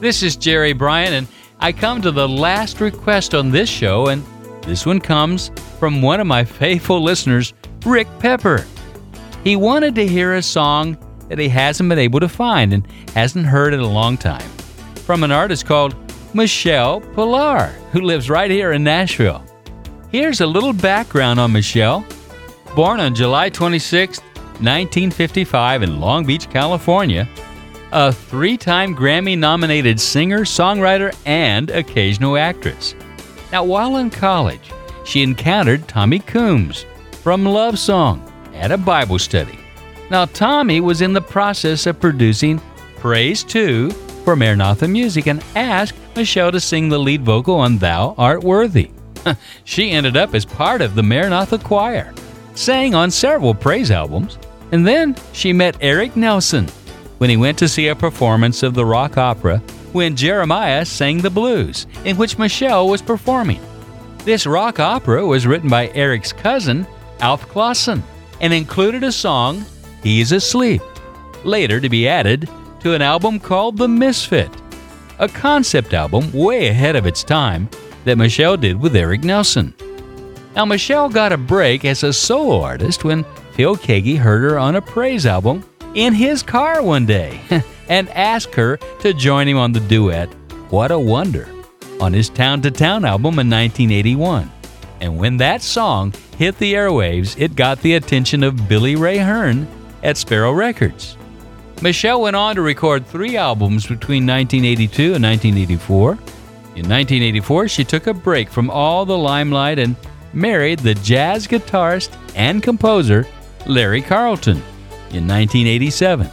This 0.00 0.22
is 0.22 0.36
Jerry 0.36 0.72
Bryant, 0.72 1.12
and 1.12 1.28
I 1.60 1.72
come 1.72 2.00
to 2.00 2.10
the 2.10 2.26
last 2.26 2.80
request 2.80 3.34
on 3.34 3.50
this 3.50 3.68
show, 3.68 4.06
and 4.06 4.24
this 4.62 4.86
one 4.86 5.00
comes 5.00 5.50
from 5.78 6.00
one 6.00 6.18
of 6.18 6.26
my 6.26 6.44
faithful 6.46 7.02
listeners, 7.02 7.52
Rick 7.84 8.08
Pepper. 8.20 8.64
He 9.44 9.54
wanted 9.54 9.94
to 9.96 10.06
hear 10.06 10.36
a 10.36 10.42
song 10.42 10.96
that 11.32 11.42
he 11.42 11.48
hasn't 11.48 11.88
been 11.88 11.98
able 11.98 12.20
to 12.20 12.28
find 12.28 12.74
and 12.74 12.86
hasn't 13.14 13.46
heard 13.46 13.72
in 13.72 13.80
a 13.80 13.88
long 13.88 14.18
time 14.18 14.46
from 14.96 15.24
an 15.24 15.32
artist 15.32 15.64
called 15.64 15.96
Michelle 16.34 17.00
Pillar, 17.00 17.68
who 17.90 18.02
lives 18.02 18.28
right 18.28 18.50
here 18.50 18.72
in 18.72 18.84
Nashville. 18.84 19.42
Here's 20.10 20.42
a 20.42 20.46
little 20.46 20.74
background 20.74 21.40
on 21.40 21.52
Michelle. 21.52 22.04
Born 22.76 23.00
on 23.00 23.14
July 23.14 23.48
26, 23.48 24.20
1955, 24.20 25.82
in 25.82 26.00
Long 26.00 26.26
Beach, 26.26 26.50
California, 26.50 27.26
a 27.92 28.12
three 28.12 28.58
time 28.58 28.94
Grammy 28.94 29.36
nominated 29.36 29.98
singer, 29.98 30.40
songwriter, 30.40 31.16
and 31.24 31.70
occasional 31.70 32.36
actress. 32.36 32.94
Now, 33.50 33.64
while 33.64 33.96
in 33.96 34.10
college, 34.10 34.70
she 35.06 35.22
encountered 35.22 35.88
Tommy 35.88 36.20
Coomes 36.20 36.84
from 37.22 37.46
Love 37.46 37.78
Song 37.78 38.30
at 38.52 38.70
a 38.70 38.76
Bible 38.76 39.18
study. 39.18 39.61
Now, 40.12 40.26
Tommy 40.26 40.82
was 40.82 41.00
in 41.00 41.14
the 41.14 41.22
process 41.22 41.86
of 41.86 41.98
producing 41.98 42.60
Praise 42.96 43.42
2 43.42 43.90
for 44.24 44.36
Maranatha 44.36 44.86
Music 44.86 45.26
and 45.26 45.42
asked 45.56 45.96
Michelle 46.14 46.52
to 46.52 46.60
sing 46.60 46.90
the 46.90 46.98
lead 46.98 47.22
vocal 47.22 47.54
on 47.54 47.78
Thou 47.78 48.14
Art 48.18 48.44
Worthy. 48.44 48.90
she 49.64 49.90
ended 49.90 50.18
up 50.18 50.34
as 50.34 50.44
part 50.44 50.82
of 50.82 50.94
the 50.94 51.02
Maranatha 51.02 51.56
Choir, 51.56 52.12
sang 52.54 52.94
on 52.94 53.10
several 53.10 53.54
praise 53.54 53.90
albums, 53.90 54.36
and 54.70 54.86
then 54.86 55.16
she 55.32 55.50
met 55.50 55.78
Eric 55.80 56.14
Nelson 56.14 56.68
when 57.16 57.30
he 57.30 57.38
went 57.38 57.56
to 57.60 57.66
see 57.66 57.88
a 57.88 57.96
performance 57.96 58.62
of 58.62 58.74
the 58.74 58.84
rock 58.84 59.16
opera 59.16 59.60
when 59.92 60.14
Jeremiah 60.14 60.84
sang 60.84 61.22
the 61.22 61.30
blues, 61.30 61.86
in 62.04 62.18
which 62.18 62.36
Michelle 62.36 62.86
was 62.86 63.00
performing. 63.00 63.62
This 64.26 64.46
rock 64.46 64.78
opera 64.78 65.24
was 65.24 65.46
written 65.46 65.70
by 65.70 65.88
Eric's 65.94 66.34
cousin, 66.34 66.86
Alf 67.20 67.48
Clausen, 67.48 68.02
and 68.42 68.52
included 68.52 69.04
a 69.04 69.12
song, 69.12 69.64
He's 70.02 70.32
Asleep, 70.32 70.82
later 71.44 71.80
to 71.80 71.88
be 71.88 72.08
added 72.08 72.48
to 72.80 72.94
an 72.94 73.02
album 73.02 73.38
called 73.38 73.78
The 73.78 73.86
Misfit, 73.86 74.50
a 75.20 75.28
concept 75.28 75.94
album 75.94 76.32
way 76.32 76.66
ahead 76.66 76.96
of 76.96 77.06
its 77.06 77.22
time 77.22 77.68
that 78.04 78.18
Michelle 78.18 78.56
did 78.56 78.80
with 78.80 78.96
Eric 78.96 79.22
Nelson. 79.22 79.72
Now, 80.56 80.64
Michelle 80.64 81.08
got 81.08 81.32
a 81.32 81.36
break 81.36 81.84
as 81.84 82.02
a 82.02 82.12
solo 82.12 82.60
artist 82.60 83.04
when 83.04 83.24
Phil 83.52 83.76
Keaggy 83.76 84.18
heard 84.18 84.42
her 84.42 84.58
on 84.58 84.74
a 84.74 84.82
praise 84.82 85.24
album 85.24 85.64
in 85.94 86.14
his 86.14 86.42
car 86.42 86.82
one 86.82 87.06
day 87.06 87.40
and 87.88 88.08
asked 88.10 88.54
her 88.56 88.78
to 89.00 89.14
join 89.14 89.46
him 89.46 89.56
on 89.56 89.72
the 89.72 89.80
duet 89.80 90.28
What 90.70 90.90
a 90.90 90.98
Wonder 90.98 91.48
on 92.00 92.12
his 92.12 92.28
Town 92.28 92.60
to 92.62 92.72
Town 92.72 93.04
album 93.04 93.38
in 93.38 93.48
1981. 93.48 94.50
And 95.00 95.16
when 95.16 95.36
that 95.36 95.62
song 95.62 96.12
hit 96.38 96.58
the 96.58 96.74
airwaves, 96.74 97.40
it 97.40 97.54
got 97.54 97.80
the 97.82 97.94
attention 97.94 98.42
of 98.42 98.68
Billy 98.68 98.96
Ray 98.96 99.18
Hearn 99.18 99.68
at 100.02 100.16
Sparrow 100.16 100.52
Records. 100.52 101.16
Michelle 101.80 102.22
went 102.22 102.36
on 102.36 102.54
to 102.54 102.62
record 102.62 103.06
three 103.06 103.36
albums 103.36 103.86
between 103.86 104.26
1982 104.26 105.14
and 105.14 105.24
1984. 105.24 106.10
In 106.74 106.88
1984, 106.88 107.68
she 107.68 107.84
took 107.84 108.06
a 108.06 108.14
break 108.14 108.48
from 108.48 108.70
all 108.70 109.04
the 109.04 109.18
limelight 109.18 109.78
and 109.78 109.96
married 110.32 110.78
the 110.78 110.94
jazz 110.94 111.46
guitarist 111.46 112.16
and 112.34 112.62
composer 112.62 113.26
Larry 113.66 114.00
Carlton 114.00 114.58
in 115.10 115.26
1987. 115.26 116.28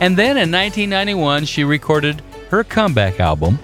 And 0.00 0.16
then 0.16 0.36
in 0.36 0.50
1991, 0.50 1.44
she 1.44 1.64
recorded 1.64 2.22
her 2.50 2.64
comeback 2.64 3.20
album, 3.20 3.58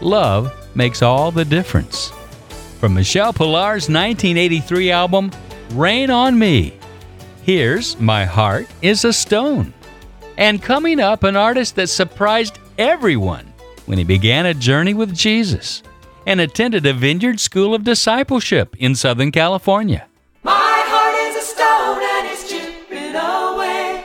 Love 0.00 0.52
Makes 0.74 1.02
All 1.02 1.30
the 1.30 1.44
Difference. 1.44 2.12
From 2.80 2.94
Michelle 2.94 3.32
Pillar's 3.32 3.88
1983 3.88 4.90
album, 4.90 5.30
Rain 5.70 6.10
on 6.10 6.38
Me, 6.38 6.75
here's 7.46 7.96
My 8.00 8.24
Heart 8.24 8.66
is 8.82 9.04
a 9.04 9.12
Stone. 9.12 9.72
And 10.36 10.60
coming 10.60 10.98
up, 10.98 11.22
an 11.22 11.36
artist 11.36 11.76
that 11.76 11.86
surprised 11.86 12.58
everyone 12.76 13.52
when 13.86 13.98
he 13.98 14.04
began 14.04 14.46
a 14.46 14.52
journey 14.52 14.94
with 14.94 15.14
Jesus 15.14 15.84
and 16.26 16.40
attended 16.40 16.84
a 16.86 16.92
vineyard 16.92 17.38
school 17.38 17.72
of 17.72 17.84
discipleship 17.84 18.74
in 18.80 18.96
Southern 18.96 19.30
California. 19.30 20.08
My 20.42 20.52
heart 20.90 21.14
is 21.14 21.36
a 21.36 21.46
stone 21.46 22.02
and 22.02 22.26
it's 22.26 22.50
chipping 22.50 23.14
away. 23.14 24.04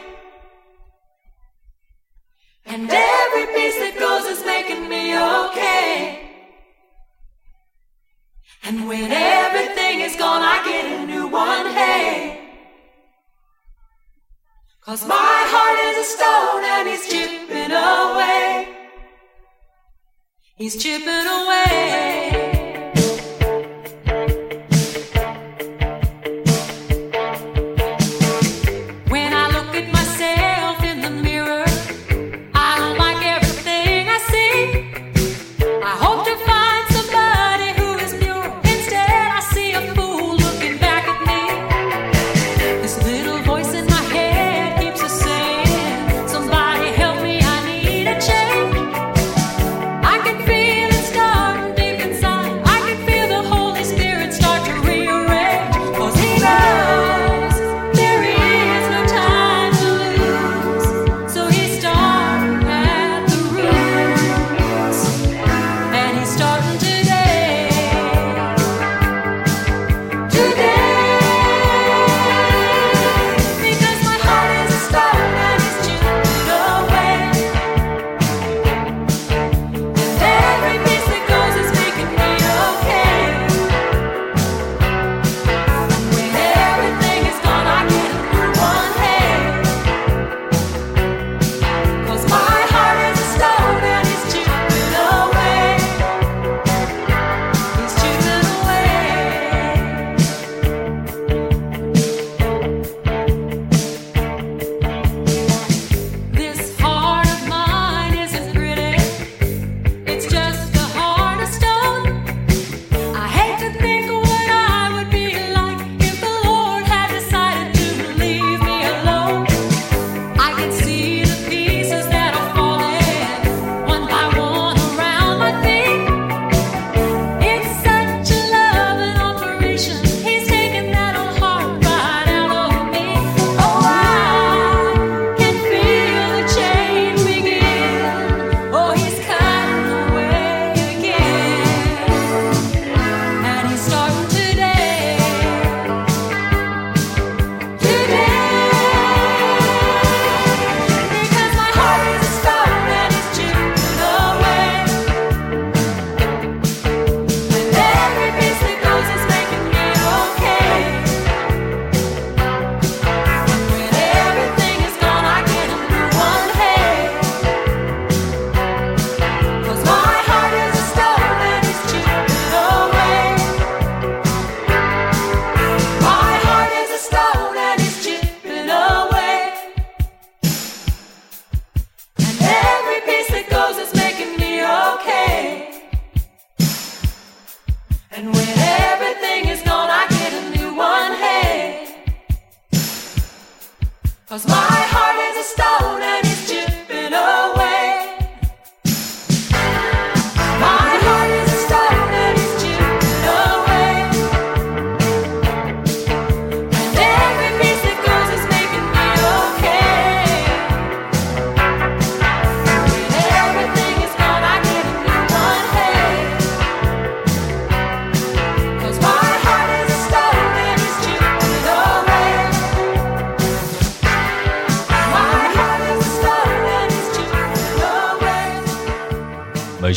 And 2.68 2.88
every 2.88 3.48
piece 3.56 3.76
that 3.80 3.96
goes 3.98 4.38
is 4.38 4.46
making 4.46 4.88
me 4.88 5.18
okay. 5.18 6.30
And 8.66 8.88
when 8.88 9.12
everything 9.12 10.02
is 10.02 10.16
gone, 10.16 10.44
I 10.44 10.64
get 10.64 10.86
a 10.86 11.08
new 11.08 11.28
one, 11.28 11.66
hey. 11.74 12.51
Cause 14.84 15.06
my 15.06 15.16
heart 15.16 15.78
is 15.90 15.98
a 15.98 16.08
stone 16.10 16.64
and 16.66 16.90
he's 16.90 17.08
chipping 17.08 17.72
away. 17.72 18.68
He's 20.56 20.76
chipping 20.82 21.28
away. 21.28 22.41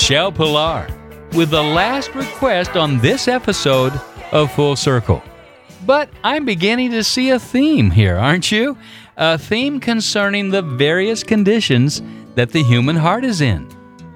Michelle 0.04 0.32
Pillar 0.32 0.86
with 1.32 1.48
the 1.48 1.62
last 1.62 2.14
request 2.14 2.76
on 2.76 2.98
this 2.98 3.26
episode 3.26 3.98
of 4.32 4.52
Full 4.52 4.76
Circle. 4.76 5.22
But 5.86 6.10
I'm 6.22 6.44
beginning 6.44 6.90
to 6.90 7.02
see 7.02 7.30
a 7.30 7.38
theme 7.38 7.90
here, 7.90 8.18
aren't 8.18 8.52
you? 8.52 8.76
A 9.16 9.38
theme 9.38 9.80
concerning 9.80 10.50
the 10.50 10.60
various 10.60 11.22
conditions 11.22 12.02
that 12.34 12.50
the 12.50 12.62
human 12.62 12.96
heart 12.96 13.24
is 13.24 13.40
in 13.40 13.66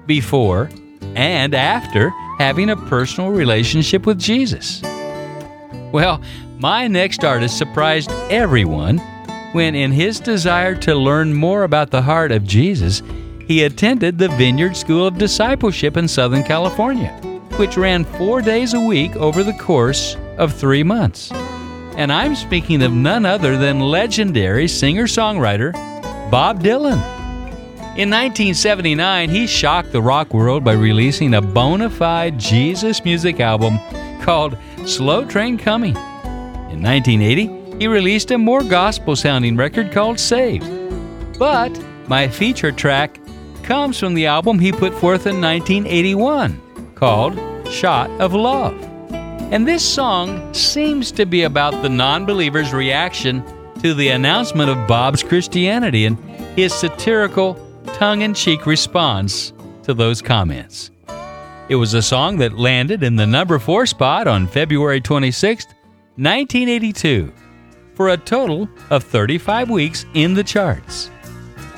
before 0.05 0.69
and 1.15 1.55
after 1.55 2.11
having 2.37 2.69
a 2.69 2.75
personal 2.75 3.31
relationship 3.31 4.05
with 4.05 4.19
Jesus. 4.19 4.83
Well, 5.91 6.21
my 6.59 6.87
next 6.87 7.23
artist 7.23 7.57
surprised 7.57 8.11
everyone 8.29 8.99
when, 9.53 9.73
in 9.73 9.91
his 9.91 10.19
desire 10.19 10.75
to 10.81 10.93
learn 10.93 11.33
more 11.33 11.63
about 11.63 11.89
the 11.89 12.03
heart 12.03 12.31
of 12.31 12.43
Jesus, 12.43 13.01
he 13.49 13.63
attended 13.63 14.15
the 14.15 14.29
Vineyard 14.29 14.77
School 14.77 15.07
of 15.07 15.17
Discipleship 15.17 15.97
in 15.97 16.07
Southern 16.07 16.43
California, 16.43 17.09
which 17.57 17.77
ran 17.77 18.05
four 18.05 18.43
days 18.43 18.75
a 18.75 18.79
week 18.79 19.15
over 19.15 19.43
the 19.43 19.53
course 19.53 20.15
of 20.37 20.53
three 20.53 20.83
months. 20.83 21.31
And 21.97 22.13
I'm 22.13 22.35
speaking 22.35 22.83
of 22.83 22.91
none 22.93 23.25
other 23.25 23.57
than 23.57 23.79
legendary 23.79 24.67
singer 24.67 25.05
songwriter 25.05 25.73
Bob 26.29 26.61
Dylan. 26.61 27.01
In 27.97 28.11
1979, 28.11 29.31
he 29.31 29.47
shocked 29.47 29.93
the 29.93 30.01
rock 30.01 30.31
world 30.31 30.63
by 30.63 30.73
releasing 30.73 31.33
a 31.33 31.41
bona 31.41 31.89
fide 31.89 32.37
Jesus 32.39 33.03
music 33.03 33.39
album 33.39 33.79
called 34.21 34.55
Slow 34.85 35.25
Train 35.25 35.57
Coming. 35.57 35.95
In 36.69 36.83
1980, 36.83 37.79
he 37.79 37.87
released 37.87 38.29
a 38.29 38.37
more 38.37 38.63
gospel 38.63 39.15
sounding 39.15 39.57
record 39.57 39.91
called 39.91 40.19
Saved. 40.19 40.69
But 41.39 41.75
my 42.07 42.27
feature 42.27 42.71
track 42.71 43.19
comes 43.63 43.99
from 43.99 44.13
the 44.13 44.25
album 44.25 44.59
he 44.59 44.71
put 44.71 44.93
forth 44.93 45.27
in 45.27 45.41
1981 45.41 46.93
called 46.95 47.37
Shot 47.67 48.09
of 48.19 48.33
Love. 48.33 48.75
And 49.51 49.67
this 49.67 49.83
song 49.83 50.53
seems 50.53 51.11
to 51.13 51.25
be 51.25 51.43
about 51.43 51.81
the 51.81 51.89
non 51.89 52.25
believer's 52.25 52.73
reaction 52.73 53.43
to 53.81 53.93
the 53.93 54.09
announcement 54.09 54.69
of 54.69 54.87
Bob's 54.87 55.23
Christianity 55.23 56.05
and 56.05 56.17
his 56.55 56.73
satirical, 56.73 57.55
tongue 57.93 58.21
in 58.21 58.33
cheek 58.33 58.65
response 58.65 59.53
to 59.83 59.93
those 59.93 60.21
comments. 60.21 60.91
It 61.69 61.75
was 61.75 61.93
a 61.93 62.01
song 62.01 62.37
that 62.37 62.57
landed 62.57 63.03
in 63.03 63.15
the 63.15 63.27
number 63.27 63.59
four 63.59 63.85
spot 63.85 64.27
on 64.27 64.47
February 64.47 65.01
26, 65.01 65.65
1982, 66.17 67.31
for 67.93 68.09
a 68.09 68.17
total 68.17 68.67
of 68.89 69.03
35 69.03 69.69
weeks 69.69 70.05
in 70.13 70.33
the 70.33 70.43
charts. 70.43 71.09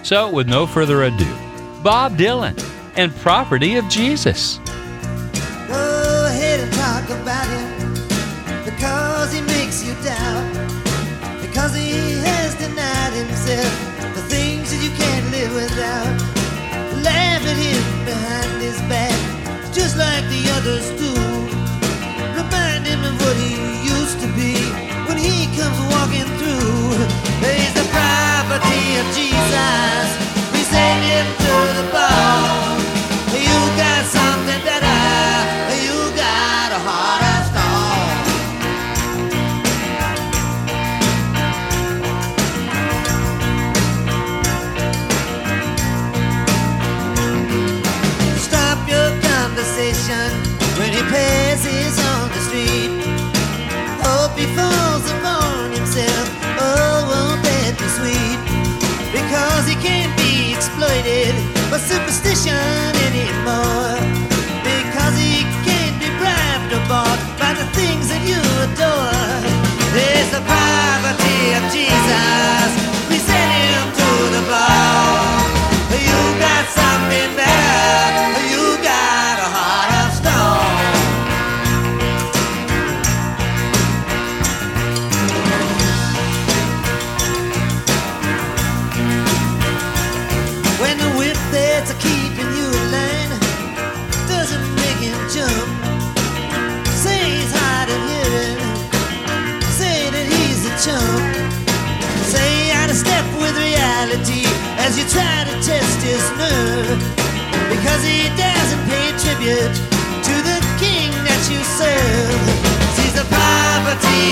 So, 0.04 0.32
with 0.32 0.48
no 0.48 0.66
further 0.66 1.04
ado, 1.04 1.51
Bob 1.84 2.16
Dylan 2.16 2.56
and 2.96 3.16
Property 3.18 3.76
of 3.76 3.88
Jesus. 3.90 4.60
Go 5.68 6.26
ahead 6.28 6.60
and 6.60 6.72
talk 6.74 7.10
about 7.10 7.48
him 7.48 7.94
because 8.64 9.34
he 9.34 9.42
makes 9.42 9.84
you 9.84 9.94
doubt. 10.04 10.46
Because 11.42 11.74
he 11.76 11.92
has 12.22 12.54
denied 12.56 13.14
himself 13.14 13.74
the 14.16 14.22
things 14.30 14.70
that 14.70 14.84
you 14.84 14.92
can't 14.92 15.32
live 15.32 15.54
without. 15.56 16.22
Laugh 17.04 17.42
at 17.42 17.58
him 17.58 18.06
behind 18.06 18.62
his 18.62 18.80
back, 18.88 19.74
just 19.74 19.98
like 19.98 20.24
the 20.30 20.52
others 20.58 20.90
do. 21.00 21.11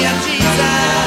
Poverty 0.09 0.37
of 0.39 0.98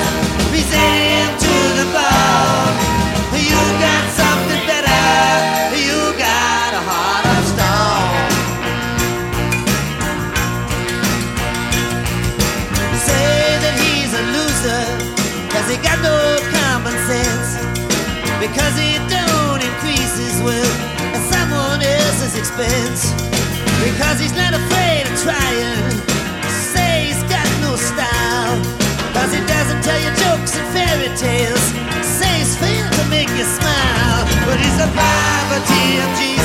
tales. 31.17 31.61
Say 32.03 32.39
he's 32.39 32.57
failed 32.57 32.93
to 32.93 33.05
make 33.09 33.29
you 33.31 33.45
smile. 33.45 34.25
But 34.47 34.59
he's 34.59 34.79
a 34.79 34.89
poverty 34.89 35.99
of 35.99 36.19
Jesus. 36.19 36.42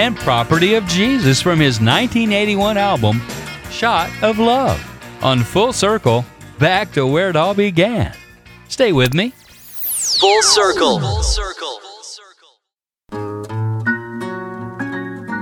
And 0.00 0.16
Property 0.16 0.76
of 0.76 0.86
Jesus 0.86 1.42
from 1.42 1.60
his 1.60 1.78
1981 1.78 2.78
album, 2.78 3.20
Shot 3.70 4.10
of 4.22 4.38
Love. 4.38 4.82
On 5.22 5.40
Full 5.40 5.74
Circle, 5.74 6.24
back 6.58 6.90
to 6.92 7.06
where 7.06 7.28
it 7.28 7.36
all 7.36 7.52
began. 7.52 8.16
Stay 8.68 8.92
with 8.92 9.12
me. 9.12 9.34
Full 9.36 10.40
circle. 10.40 11.00
Full 11.00 11.22
circle. 11.22 11.80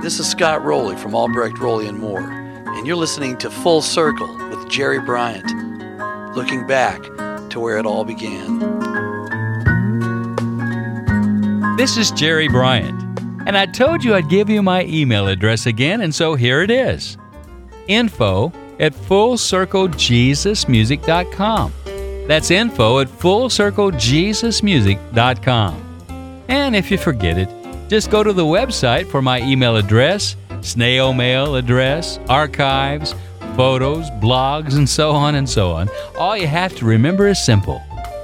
This 0.01 0.19
is 0.19 0.29
Scott 0.29 0.61
Roley 0.65 0.97
from 0.97 1.15
Albrecht 1.15 1.57
Roley 1.59 1.87
and 1.87 1.97
Moore, 1.97 2.29
and 2.29 2.85
you're 2.85 2.97
listening 2.97 3.37
to 3.37 3.49
Full 3.49 3.81
Circle 3.81 4.27
with 4.49 4.69
Jerry 4.69 4.99
Bryant, 4.99 5.49
looking 6.35 6.67
back 6.67 7.01
to 7.51 7.61
where 7.61 7.77
it 7.77 7.85
all 7.85 8.03
began. 8.03 8.59
This 11.77 11.95
is 11.95 12.11
Jerry 12.11 12.49
Bryant, 12.49 13.08
and 13.45 13.57
I 13.57 13.65
told 13.65 14.03
you 14.03 14.13
I'd 14.15 14.27
give 14.29 14.49
you 14.49 14.61
my 14.61 14.83
email 14.85 15.27
address 15.27 15.65
again, 15.65 16.01
and 16.01 16.13
so 16.13 16.35
here 16.35 16.61
it 16.61 16.69
is 16.71 17.17
info 17.87 18.51
at 18.79 18.93
fullcirclejesusmusic.com. 18.93 21.73
That's 22.27 22.51
info 22.51 22.99
at 22.99 23.07
fullcirclejesusmusic.com. 23.07 25.85
And 26.47 26.75
if 26.75 26.91
you 26.91 26.97
forget 26.97 27.37
it, 27.37 27.49
just 27.89 28.11
go 28.11 28.23
to 28.23 28.33
the 28.33 28.45
website 28.45 29.07
for 29.07 29.21
my 29.21 29.41
email 29.41 29.75
address, 29.75 30.35
snail 30.61 31.13
mail 31.13 31.55
address, 31.55 32.19
archives, 32.29 33.13
photos, 33.55 34.09
blogs, 34.21 34.77
and 34.77 34.87
so 34.87 35.11
on 35.11 35.35
and 35.35 35.49
so 35.49 35.71
on. 35.71 35.89
All 36.17 36.37
you 36.37 36.47
have 36.47 36.75
to 36.77 36.85
remember 36.85 37.27
is 37.27 37.43
simple 37.43 37.81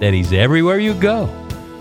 that 0.00 0.12
He's 0.12 0.32
everywhere 0.32 0.78
you 0.78 0.94
go. 0.94 1.28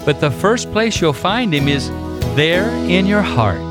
But 0.06 0.20
the 0.20 0.32
first 0.32 0.72
place 0.72 1.00
you'll 1.00 1.14
find 1.14 1.54
Him 1.54 1.68
is 1.68 1.90
there 2.36 2.70
in 2.90 3.06
your 3.06 3.22
heart. 3.22 3.71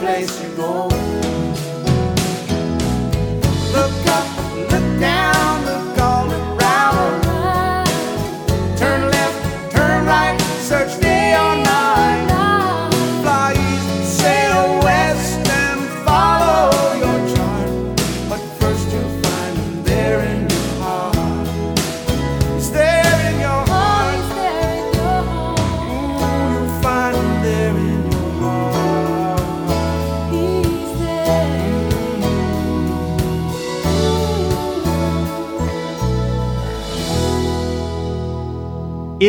Place 0.00 0.42
you 0.42 0.56
go. 0.56 1.19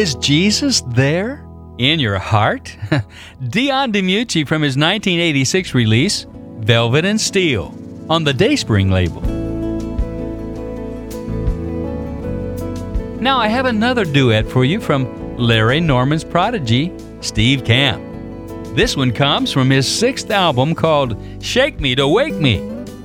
Is 0.01 0.15
Jesus 0.15 0.81
there 0.87 1.47
in 1.77 1.99
your 1.99 2.17
heart? 2.17 2.75
Dion 3.49 3.93
DiMucci 3.93 4.47
from 4.47 4.63
his 4.63 4.75
1986 4.75 5.75
release, 5.75 6.25
Velvet 6.57 7.05
and 7.05 7.21
Steel, 7.21 7.71
on 8.09 8.23
the 8.23 8.33
Dayspring 8.33 8.89
label. 8.89 9.21
Now 13.21 13.37
I 13.37 13.47
have 13.47 13.67
another 13.67 14.03
duet 14.03 14.49
for 14.49 14.65
you 14.65 14.81
from 14.81 15.37
Larry 15.37 15.79
Norman's 15.79 16.23
prodigy, 16.23 16.91
Steve 17.19 17.63
Camp. 17.63 18.03
This 18.75 18.97
one 18.97 19.11
comes 19.11 19.51
from 19.51 19.69
his 19.69 19.87
sixth 19.87 20.31
album 20.31 20.73
called 20.73 21.15
Shake 21.43 21.79
Me 21.79 21.93
to 21.93 22.07
Wake 22.07 22.37
Me 22.37 22.57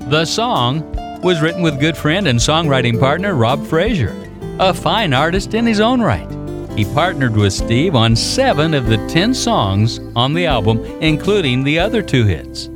The 0.09 0.25
song 0.25 1.21
was 1.21 1.39
written 1.39 1.61
with 1.61 1.79
good 1.79 1.95
friend 1.95 2.27
and 2.27 2.39
songwriting 2.39 2.99
partner 2.99 3.35
Rob 3.35 3.63
Frazier, 3.67 4.26
a 4.59 4.73
fine 4.73 5.13
artist 5.13 5.53
in 5.53 5.65
his 5.65 5.79
own 5.79 6.01
right. 6.01 6.29
He 6.77 6.85
partnered 6.93 7.35
with 7.35 7.53
Steve 7.53 7.95
on 7.95 8.15
seven 8.15 8.73
of 8.73 8.87
the 8.87 8.97
ten 9.07 9.33
songs 9.33 9.99
on 10.15 10.33
the 10.33 10.45
album, 10.45 10.83
including 11.01 11.63
the 11.63 11.79
other 11.79 12.01
two 12.01 12.25
hits. 12.25 12.69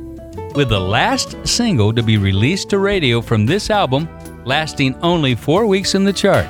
With 0.54 0.68
the 0.68 0.80
last 0.80 1.36
single 1.46 1.92
to 1.92 2.02
be 2.02 2.18
released 2.18 2.70
to 2.70 2.78
radio 2.78 3.20
from 3.20 3.46
this 3.46 3.70
album 3.70 4.08
lasting 4.44 4.94
only 5.02 5.34
four 5.34 5.66
weeks 5.66 5.94
in 5.94 6.04
the 6.04 6.12
chart 6.12 6.48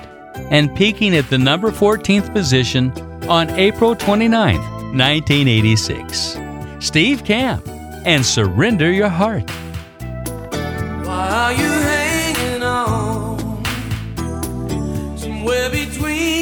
and 0.51 0.75
peaking 0.75 1.15
at 1.15 1.29
the 1.29 1.39
number 1.39 1.71
14th 1.71 2.33
position 2.33 2.91
on 3.29 3.51
April 3.51 3.95
29, 3.95 4.57
1986. 4.57 6.39
Steve 6.81 7.25
Camp 7.25 7.67
and 8.05 8.25
Surrender 8.25 8.91
Your 8.91 9.09
Heart. 9.09 9.51
Between 15.93 16.42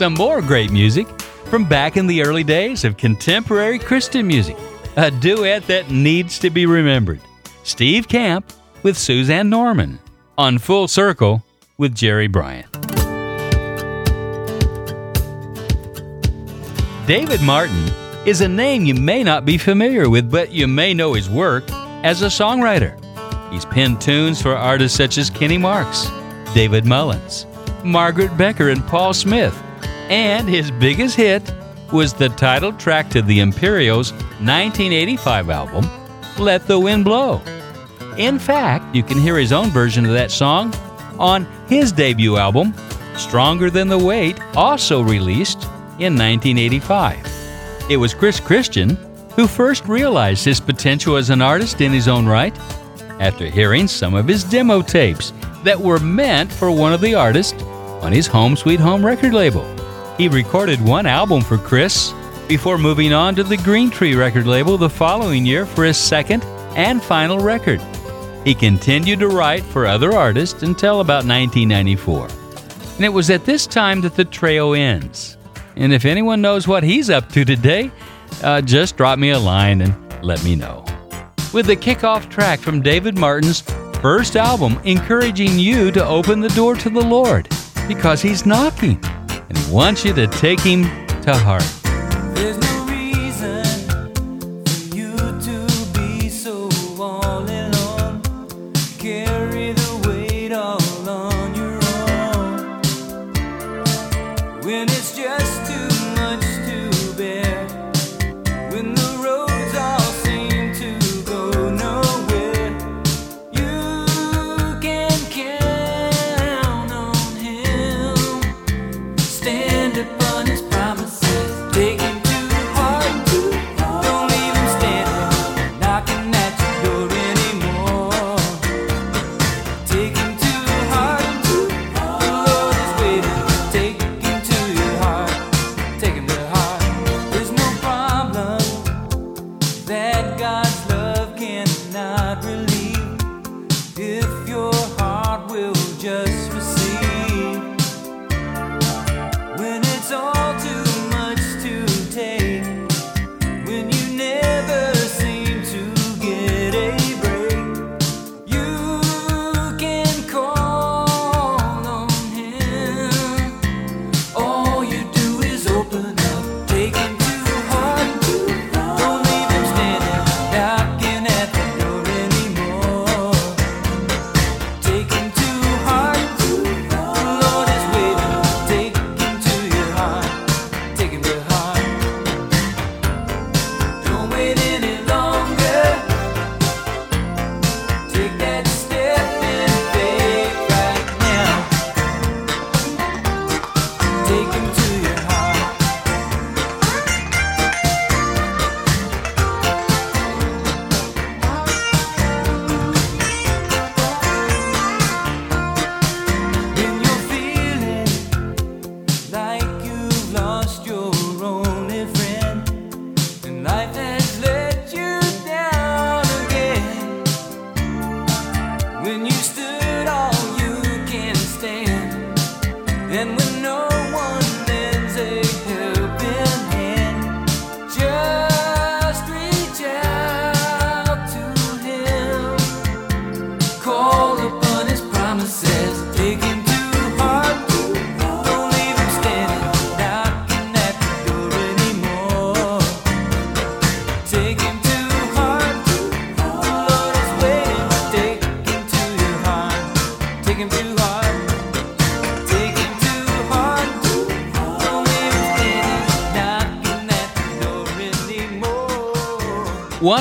some 0.00 0.14
more 0.14 0.40
great 0.40 0.72
music 0.72 1.06
from 1.50 1.62
back 1.62 1.98
in 1.98 2.06
the 2.06 2.22
early 2.22 2.42
days 2.42 2.86
of 2.86 2.96
contemporary 2.96 3.78
Christian 3.78 4.26
music. 4.26 4.56
A 4.96 5.10
duet 5.10 5.66
that 5.66 5.90
needs 5.90 6.38
to 6.38 6.48
be 6.48 6.64
remembered. 6.64 7.20
Steve 7.64 8.08
Camp 8.08 8.50
with 8.82 8.96
Susanne 8.96 9.50
Norman 9.50 9.98
on 10.38 10.56
Full 10.56 10.88
Circle 10.88 11.44
with 11.76 11.94
Jerry 11.94 12.28
Bryant. 12.28 12.72
David 17.06 17.42
Martin 17.42 17.90
is 18.24 18.40
a 18.40 18.48
name 18.48 18.86
you 18.86 18.94
may 18.94 19.22
not 19.22 19.44
be 19.44 19.58
familiar 19.58 20.08
with, 20.08 20.30
but 20.30 20.50
you 20.50 20.66
may 20.66 20.94
know 20.94 21.12
his 21.12 21.28
work 21.28 21.64
as 22.02 22.22
a 22.22 22.28
songwriter. 22.28 22.96
He's 23.52 23.66
penned 23.66 24.00
tunes 24.00 24.40
for 24.40 24.56
artists 24.56 24.96
such 24.96 25.18
as 25.18 25.28
Kenny 25.28 25.58
Marks, 25.58 26.10
David 26.54 26.86
Mullins, 26.86 27.44
Margaret 27.84 28.34
Becker, 28.38 28.70
and 28.70 28.82
Paul 28.86 29.12
Smith. 29.12 29.54
And 30.10 30.48
his 30.48 30.72
biggest 30.72 31.14
hit 31.14 31.54
was 31.92 32.12
the 32.12 32.30
title 32.30 32.72
track 32.72 33.10
to 33.10 33.22
the 33.22 33.38
Imperials' 33.38 34.12
1985 34.42 35.50
album, 35.50 35.88
Let 36.36 36.66
the 36.66 36.78
Wind 36.78 37.04
Blow. 37.04 37.40
In 38.16 38.40
fact, 38.40 38.94
you 38.94 39.04
can 39.04 39.20
hear 39.20 39.38
his 39.38 39.52
own 39.52 39.70
version 39.70 40.04
of 40.04 40.12
that 40.12 40.32
song 40.32 40.74
on 41.16 41.46
his 41.68 41.92
debut 41.92 42.36
album, 42.36 42.74
Stronger 43.16 43.70
Than 43.70 43.86
the 43.86 43.98
Weight, 43.98 44.36
also 44.56 45.00
released 45.00 45.62
in 46.00 46.16
1985. 46.16 47.86
It 47.88 47.96
was 47.96 48.12
Chris 48.12 48.40
Christian 48.40 48.96
who 49.36 49.46
first 49.46 49.86
realized 49.86 50.44
his 50.44 50.60
potential 50.60 51.16
as 51.16 51.30
an 51.30 51.40
artist 51.40 51.80
in 51.80 51.92
his 51.92 52.08
own 52.08 52.26
right 52.26 52.56
after 53.20 53.46
hearing 53.46 53.86
some 53.86 54.14
of 54.14 54.26
his 54.26 54.42
demo 54.42 54.82
tapes 54.82 55.32
that 55.62 55.78
were 55.78 56.00
meant 56.00 56.50
for 56.50 56.70
one 56.72 56.92
of 56.92 57.00
the 57.00 57.14
artists 57.14 57.62
on 58.02 58.10
his 58.10 58.26
Home 58.26 58.56
Sweet 58.56 58.80
Home 58.80 59.06
record 59.06 59.32
label. 59.32 59.64
He 60.20 60.28
recorded 60.28 60.82
one 60.82 61.06
album 61.06 61.40
for 61.40 61.56
Chris 61.56 62.12
before 62.46 62.76
moving 62.76 63.14
on 63.14 63.34
to 63.36 63.42
the 63.42 63.56
Green 63.56 63.88
Tree 63.88 64.14
record 64.14 64.46
label 64.46 64.76
the 64.76 64.90
following 64.90 65.46
year 65.46 65.64
for 65.64 65.82
his 65.82 65.96
second 65.96 66.44
and 66.76 67.02
final 67.02 67.38
record. 67.38 67.80
He 68.44 68.54
continued 68.54 69.20
to 69.20 69.28
write 69.28 69.62
for 69.62 69.86
other 69.86 70.12
artists 70.12 70.62
until 70.62 71.00
about 71.00 71.24
1994. 71.24 72.28
And 72.96 73.04
it 73.06 73.08
was 73.08 73.30
at 73.30 73.46
this 73.46 73.66
time 73.66 74.02
that 74.02 74.14
the 74.14 74.26
trio 74.26 74.74
ends. 74.74 75.38
And 75.76 75.90
if 75.90 76.04
anyone 76.04 76.42
knows 76.42 76.68
what 76.68 76.82
he's 76.82 77.08
up 77.08 77.30
to 77.30 77.46
today, 77.46 77.90
uh, 78.42 78.60
just 78.60 78.98
drop 78.98 79.18
me 79.18 79.30
a 79.30 79.38
line 79.38 79.80
and 79.80 80.22
let 80.22 80.44
me 80.44 80.54
know. 80.54 80.84
With 81.54 81.64
the 81.64 81.76
kickoff 81.76 82.28
track 82.28 82.60
from 82.60 82.82
David 82.82 83.16
Martin's 83.16 83.62
first 84.02 84.36
album, 84.36 84.78
encouraging 84.84 85.58
you 85.58 85.90
to 85.92 86.06
open 86.06 86.40
the 86.40 86.50
door 86.50 86.74
to 86.74 86.90
the 86.90 87.00
Lord 87.00 87.48
because 87.88 88.20
He's 88.20 88.44
knocking 88.44 89.02
and 89.50 89.72
wants 89.72 90.04
you 90.04 90.14
to 90.14 90.26
take 90.26 90.60
Him 90.60 90.84
to 91.22 91.36
heart. 91.36 91.79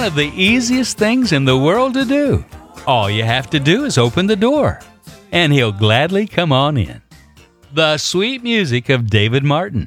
Of 0.09 0.15
the 0.15 0.33
easiest 0.33 0.97
things 0.97 1.31
in 1.33 1.45
the 1.45 1.55
world 1.55 1.93
to 1.93 2.03
do. 2.03 2.43
All 2.87 3.11
you 3.11 3.23
have 3.23 3.47
to 3.51 3.59
do 3.59 3.85
is 3.85 3.99
open 3.99 4.25
the 4.25 4.35
door, 4.35 4.79
and 5.31 5.53
he'll 5.53 5.71
gladly 5.71 6.25
come 6.25 6.51
on 6.51 6.77
in. 6.77 7.03
The 7.75 7.99
sweet 7.99 8.41
music 8.41 8.89
of 8.89 9.11
David 9.11 9.43
Martin. 9.43 9.85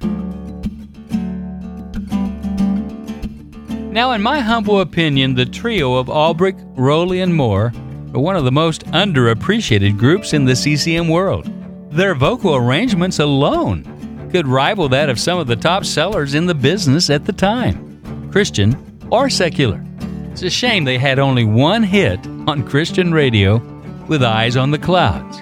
Now, 3.92 4.12
in 4.12 4.22
my 4.22 4.38
humble 4.38 4.80
opinion, 4.80 5.34
the 5.34 5.44
trio 5.44 5.96
of 5.96 6.08
Albrecht, 6.08 6.60
Roley, 6.76 7.20
and 7.20 7.34
Moore 7.34 7.72
are 8.14 8.20
one 8.20 8.36
of 8.36 8.44
the 8.44 8.52
most 8.52 8.84
underappreciated 8.92 9.98
groups 9.98 10.34
in 10.34 10.44
the 10.44 10.54
CCM 10.54 11.08
world. 11.08 11.50
Their 11.90 12.14
vocal 12.14 12.54
arrangements 12.54 13.18
alone 13.18 14.28
could 14.30 14.46
rival 14.46 14.88
that 14.90 15.10
of 15.10 15.18
some 15.18 15.40
of 15.40 15.48
the 15.48 15.56
top 15.56 15.84
sellers 15.84 16.34
in 16.34 16.46
the 16.46 16.54
business 16.54 17.10
at 17.10 17.24
the 17.24 17.32
time, 17.32 18.30
Christian 18.30 19.00
or 19.10 19.28
secular. 19.28 19.84
It's 20.32 20.42
a 20.42 20.48
shame 20.48 20.84
they 20.84 20.96
had 20.96 21.18
only 21.18 21.44
one 21.44 21.82
hit 21.82 22.18
on 22.48 22.66
Christian 22.66 23.12
radio 23.12 23.58
with 24.08 24.22
Eyes 24.22 24.56
on 24.56 24.70
the 24.70 24.78
Clouds. 24.78 25.40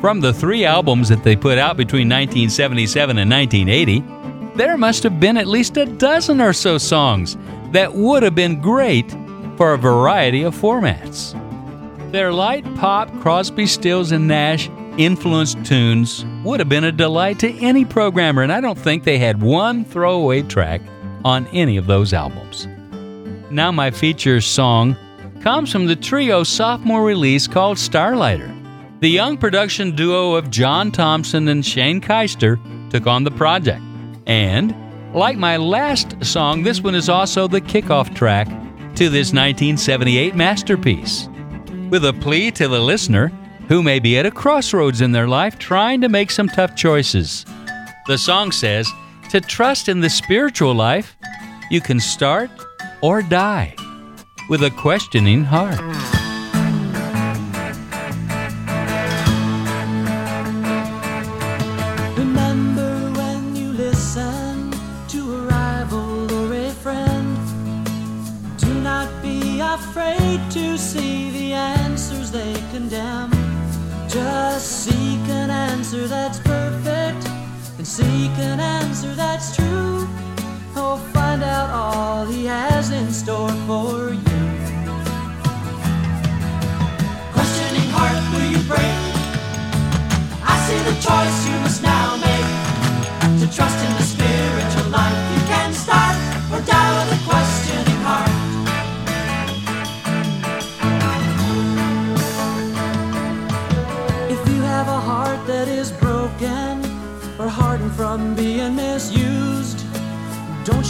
From 0.00 0.20
the 0.20 0.32
three 0.32 0.64
albums 0.64 1.08
that 1.10 1.22
they 1.22 1.36
put 1.36 1.58
out 1.58 1.76
between 1.76 2.08
1977 2.08 3.18
and 3.18 3.30
1980, 3.30 4.56
there 4.56 4.76
must 4.76 5.04
have 5.04 5.20
been 5.20 5.36
at 5.36 5.46
least 5.46 5.76
a 5.76 5.86
dozen 5.86 6.40
or 6.40 6.52
so 6.52 6.76
songs 6.76 7.36
that 7.70 7.94
would 7.94 8.24
have 8.24 8.34
been 8.34 8.60
great 8.60 9.08
for 9.56 9.74
a 9.74 9.78
variety 9.78 10.42
of 10.42 10.56
formats. 10.56 11.32
Their 12.10 12.32
light 12.32 12.64
pop, 12.74 13.08
Crosby, 13.20 13.66
Stills, 13.66 14.10
and 14.10 14.26
Nash 14.26 14.68
influenced 14.98 15.64
tunes 15.64 16.24
would 16.42 16.58
have 16.58 16.68
been 16.68 16.82
a 16.82 16.90
delight 16.90 17.38
to 17.38 17.58
any 17.60 17.84
programmer, 17.84 18.42
and 18.42 18.52
I 18.52 18.60
don't 18.60 18.76
think 18.76 19.04
they 19.04 19.18
had 19.18 19.40
one 19.40 19.84
throwaway 19.84 20.42
track 20.42 20.80
on 21.24 21.46
any 21.48 21.76
of 21.76 21.86
those 21.86 22.12
albums. 22.12 22.66
Now, 23.50 23.70
my 23.70 23.92
feature 23.92 24.40
song 24.40 24.96
comes 25.40 25.70
from 25.70 25.86
the 25.86 25.94
trio 25.94 26.42
sophomore 26.42 27.04
release 27.04 27.46
called 27.46 27.78
Starlighter. 27.78 28.52
The 29.00 29.08
young 29.08 29.36
production 29.36 29.94
duo 29.94 30.34
of 30.34 30.50
John 30.50 30.90
Thompson 30.90 31.46
and 31.46 31.64
Shane 31.64 32.00
Keister 32.00 32.58
took 32.90 33.06
on 33.06 33.22
the 33.22 33.30
project. 33.30 33.82
And, 34.26 34.74
like 35.14 35.36
my 35.36 35.58
last 35.58 36.24
song, 36.24 36.64
this 36.64 36.80
one 36.80 36.96
is 36.96 37.08
also 37.08 37.46
the 37.46 37.60
kickoff 37.60 38.12
track 38.16 38.48
to 38.96 39.08
this 39.08 39.32
1978 39.32 40.34
masterpiece. 40.34 41.28
With 41.88 42.04
a 42.04 42.14
plea 42.14 42.50
to 42.52 42.66
the 42.66 42.80
listener 42.80 43.28
who 43.68 43.80
may 43.80 44.00
be 44.00 44.18
at 44.18 44.26
a 44.26 44.30
crossroads 44.32 45.02
in 45.02 45.12
their 45.12 45.28
life 45.28 45.56
trying 45.56 46.00
to 46.00 46.08
make 46.08 46.32
some 46.32 46.48
tough 46.48 46.74
choices. 46.74 47.46
The 48.08 48.18
song 48.18 48.50
says, 48.50 48.90
To 49.30 49.40
trust 49.40 49.88
in 49.88 50.00
the 50.00 50.10
spiritual 50.10 50.74
life, 50.74 51.16
you 51.70 51.80
can 51.80 52.00
start 52.00 52.50
or 53.06 53.22
die 53.22 53.72
with 54.48 54.64
a 54.64 54.70
questioning 54.72 55.44
heart. 55.44 55.80
Remember 62.18 62.92
when 63.20 63.54
you 63.54 63.68
listen 63.74 64.72
to 65.06 65.20
a 65.36 65.40
rival 65.46 66.34
or 66.34 66.52
a 66.52 66.70
friend. 66.84 67.38
Do 68.58 68.74
not 68.90 69.08
be 69.22 69.60
afraid 69.60 70.40
to 70.50 70.76
see 70.76 71.30
the 71.30 71.52
answers 71.52 72.32
they 72.32 72.54
condemn. 72.72 73.30
Just 74.08 74.84
seek 74.84 75.24
an 75.42 75.50
answer 75.50 76.08
that's 76.08 76.40
perfect 76.40 77.22
and 77.78 77.86
seek 77.86 78.34
an 78.50 78.58
answer 78.58 79.14
that's 79.14 79.54
true. 79.54 80.08
Oh, 80.78 80.98
find 81.14 81.42
out 81.42 81.70
all 81.70 82.26
he 82.26 82.44
has 82.44 82.90
in 82.90 83.10
store 83.10 83.48
for 83.66 84.12
you. 84.12 84.42
Questioning 87.32 87.88
heart, 87.96 88.20
will 88.32 88.50
you 88.54 88.60
break? 88.68 88.96
I 90.44 90.54
see 90.66 90.80
the 90.84 90.96
choice 91.00 91.38
you 91.48 91.56
must 91.64 91.82
now 91.82 92.16
make 92.16 92.48
to 93.40 93.46
trust 93.56 93.78
in 93.86 93.92
the 93.96 94.02
spiritual 94.02 94.90
life. 94.90 95.18
You 95.34 95.42
can 95.48 95.72
start 95.72 96.16
or 96.52 96.60
die 96.60 96.92
with 96.96 97.16
a 97.16 97.20
questioning 97.24 98.00
heart. 98.08 98.34
If 104.30 104.40
you 104.52 104.60
have 104.60 104.88
a 104.88 105.00
heart 105.00 105.46
that 105.46 105.68
is 105.68 105.90
broken 105.90 106.84
or 107.38 107.48
hardened 107.48 107.92
from 107.92 108.34
being 108.34 108.76
misused, 108.76 109.55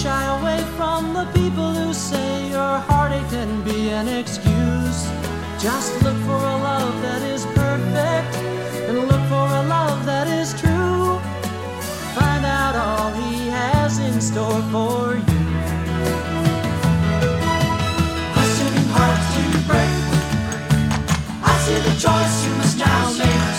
shy 0.06 0.24
away 0.38 0.60
from 0.78 1.12
the 1.18 1.26
people 1.38 1.70
who 1.78 1.92
say 1.92 2.30
your 2.56 2.74
heartache 2.88 3.28
can 3.28 3.50
be 3.64 3.80
an 3.90 4.06
excuse. 4.06 5.00
Just 5.66 5.90
look 6.04 6.18
for 6.28 6.40
a 6.54 6.56
love 6.68 6.94
that 7.06 7.22
is 7.34 7.42
perfect 7.60 8.32
and 8.86 8.96
look 9.10 9.24
for 9.32 9.46
a 9.60 9.64
love 9.76 9.98
that 10.10 10.28
is 10.40 10.48
true. 10.62 11.18
Find 12.18 12.44
out 12.60 12.74
all 12.86 13.10
he 13.22 13.48
has 13.58 13.98
in 13.98 14.20
store 14.20 14.62
for 14.74 14.98
you. 15.30 15.42
Questioning 18.34 18.88
hearts 18.96 19.26
to 19.34 19.44
break. 19.70 19.94
I 21.50 21.54
see 21.64 21.78
the 21.88 21.94
choice 22.06 22.34
you 22.44 22.52
must 22.60 22.76
now 22.78 23.04
make 23.22 23.56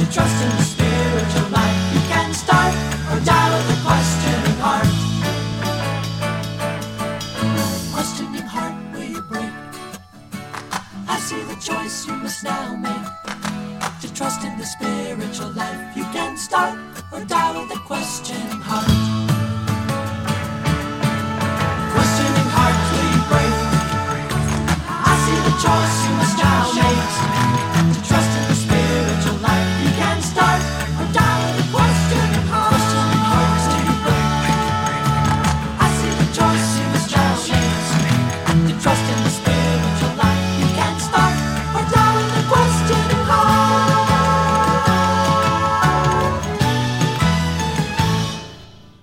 to 0.00 0.06
trust 0.16 0.36
in 0.46 0.50
the 0.60 0.66
spiritual 0.74 1.48
life. 1.58 1.78
You 1.94 2.02
can 2.12 2.32
start 2.32 2.72
or 3.12 3.20
die 3.20 3.50
with 3.52 3.77
choice 11.68 12.06
you 12.06 12.14
must 12.14 12.44
now 12.44 12.76
make 12.76 14.00
to 14.00 14.14
trust 14.14 14.42
in 14.42 14.56
the 14.56 14.64
spiritual 14.64 15.52
life. 15.52 15.96
You 15.96 16.04
can 16.16 16.38
start 16.38 16.78
or 17.12 17.20
die 17.24 17.60
with 17.60 17.76
a 17.76 17.80
questioning 17.80 18.60
heart. 18.62 19.07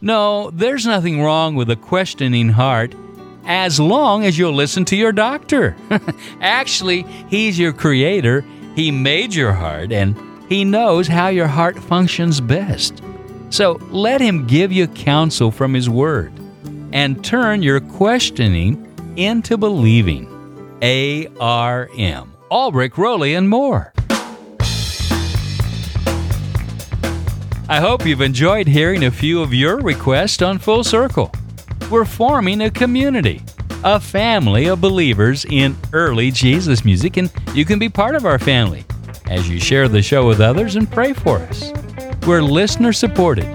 No, 0.06 0.51
there's 0.51 0.86
nothing 0.86 1.24
wrong 1.24 1.56
with 1.56 1.72
a 1.72 1.76
questioning 1.76 2.49
heart 2.49 2.93
as 3.43 3.80
long 3.80 4.24
as 4.24 4.38
you'll 4.38 4.53
listen 4.53 4.86
to 4.86 4.95
your 4.95 5.12
doctor. 5.12 5.76
Actually, 6.41 7.01
he's 7.28 7.58
your 7.58 7.74
creator, 7.74 8.45
he 8.76 8.91
made 8.91 9.34
your 9.34 9.51
heart, 9.51 9.91
and 9.91 10.16
he 10.47 10.64
knows 10.64 11.08
how 11.08 11.30
your 11.30 11.47
heart 11.47 11.80
functions 11.80 12.39
best. 12.39 13.01
So 13.49 13.80
let 13.89 14.22
him 14.22 14.45
give 14.45 14.72
you 14.72 14.86
counsel 14.86 15.49
from 15.49 15.74
his 15.74 15.89
word 15.89 16.32
and 16.93 17.26
turn 17.26 17.64
your 17.64 17.80
questioning 17.80 18.86
into 19.16 19.58
believing. 19.58 20.30
A 20.84 21.26
R 21.39 21.89
M. 21.97 22.32
Albrecht, 22.51 22.95
Roley, 22.95 23.34
and 23.34 23.49
Moore. 23.49 23.95
I 27.68 27.80
hope 27.80 28.05
you've 28.05 28.22
enjoyed 28.22 28.68
hearing 28.68 29.05
a 29.05 29.11
few 29.11 29.41
of 29.41 29.51
your 29.51 29.80
requests 29.80 30.43
on 30.43 30.59
Full 30.59 30.84
Circle. 30.84 31.32
We're 31.89 32.05
forming 32.05 32.61
a 32.61 32.70
community, 32.70 33.41
a 33.84 33.99
family 33.99 34.68
of 34.68 34.82
believers 34.82 35.45
in 35.45 35.76
early 35.91 36.30
Jesus 36.30 36.86
music, 36.86 37.18
and 37.18 37.32
you 37.55 37.66
can 37.66 37.80
be 37.80 37.89
part 37.89 38.13
of 38.13 38.24
our 38.24 38.38
family 38.38 38.86
as 39.32 39.49
you 39.49 39.59
share 39.59 39.88
the 39.88 40.03
show 40.03 40.28
with 40.28 40.41
others 40.41 40.76
and 40.76 40.91
pray 40.91 41.13
for 41.13 41.39
us. 41.39 41.74
We're 42.28 42.43
listener 42.43 42.93
supported, 42.93 43.45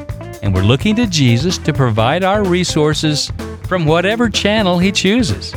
and 0.43 0.53
we're 0.53 0.65
looking 0.65 0.97
to 0.97 1.07
Jesus 1.07 1.57
to 1.59 1.73
provide 1.73 2.25
our 2.25 2.43
resources 2.43 3.31
from 3.69 3.87
whatever 3.87 4.29
channel 4.29 4.81
He 4.81 4.91
chooses. 4.91 5.55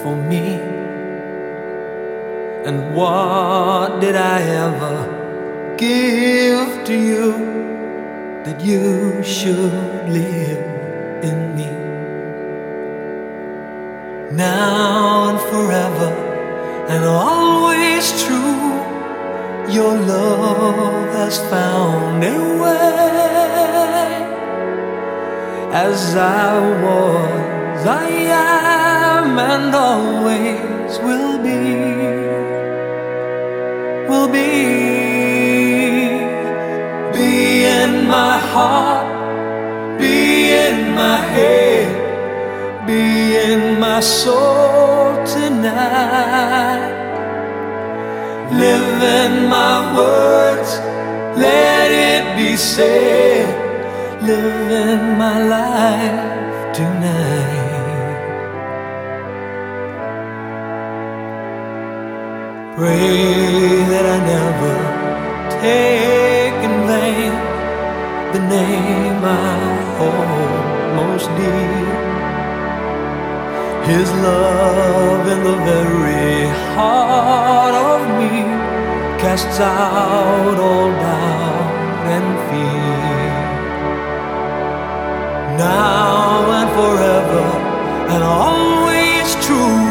for 0.00 0.14
me. 0.14 0.60
And 2.64 2.94
what 2.94 4.00
did 4.00 4.14
I 4.14 4.40
ever 4.42 5.74
give 5.76 6.84
to 6.84 6.94
you 6.94 7.32
that 8.44 8.60
you 8.60 9.24
should 9.24 10.08
live 10.08 10.64
in 11.24 11.56
me? 11.56 11.70
Now 14.36 15.30
and 15.30 15.40
forever 15.50 16.10
and 16.88 17.04
always 17.04 18.22
true, 18.22 18.79
your 19.68 19.96
love 19.98 21.12
has 21.14 21.38
found 21.50 22.24
a 22.24 22.38
way. 22.62 23.00
As 25.72 26.16
I 26.16 26.58
was, 26.84 27.86
I 27.86 28.08
am, 28.08 29.38
and 29.38 29.74
always 29.74 30.98
will 30.98 31.38
be. 31.38 31.60
Will 34.08 34.28
be, 34.28 34.50
be 37.16 37.64
in 37.64 38.06
my 38.08 38.38
heart, 38.52 39.06
be 40.00 40.50
in 40.50 40.94
my 40.94 41.18
head, 41.34 41.88
be 42.86 43.36
in 43.36 43.78
my 43.78 44.00
soul 44.00 45.14
tonight. 45.24 46.99
Live 48.50 49.00
in 49.00 49.48
my 49.48 49.96
words, 49.96 50.70
let 51.38 51.90
it 51.92 52.36
be 52.36 52.56
said. 52.56 53.46
Live 54.22 54.70
in 54.70 55.16
my 55.16 55.38
life 55.56 56.74
tonight. 56.74 57.60
Pray 62.74 63.84
that 63.92 64.04
I 64.04 64.18
never 64.34 64.76
take 65.62 66.58
in 66.68 66.76
vain 66.90 67.32
the 68.32 68.40
name 68.48 69.24
I 69.24 69.58
hold 69.96 70.96
most 70.96 71.28
dear. 71.36 72.09
His 73.90 74.08
love 74.12 75.26
in 75.26 75.40
the 75.42 75.56
very 75.70 76.46
heart 76.76 77.74
of 77.74 78.00
me 78.18 78.34
casts 79.20 79.58
out 79.58 80.56
all 80.68 80.90
doubt 80.92 82.06
and 82.16 82.28
fear. 82.46 83.32
Now 85.58 86.52
and 86.58 86.70
forever 86.78 87.46
and 88.12 88.22
always 88.22 89.28
true, 89.44 89.82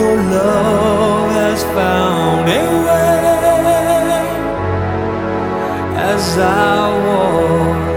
your 0.00 0.16
love 0.36 1.30
has 1.30 1.62
found 1.76 2.48
a 2.48 2.64
way. 2.86 3.20
As 6.10 6.24
I 6.38 6.88
was, 7.06 7.89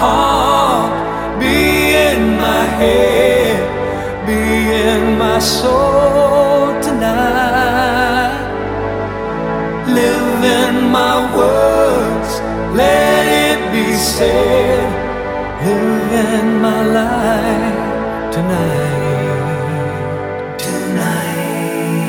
heart, 0.00 0.92
be 1.40 1.58
in 2.10 2.20
my 2.36 2.64
head, 2.80 3.58
be 4.26 4.42
in 4.88 5.18
my 5.18 5.38
soul 5.40 6.80
tonight. 6.86 8.38
Live 9.98 10.42
in 10.62 10.74
my 10.98 11.14
words, 11.36 12.30
let 12.80 13.24
it 13.46 13.60
be 13.72 13.86
said. 13.94 14.88
Live 15.66 16.12
in 16.32 16.46
my 16.66 16.82
life 17.00 18.32
tonight. 18.36 19.78
Tonight, 20.66 22.08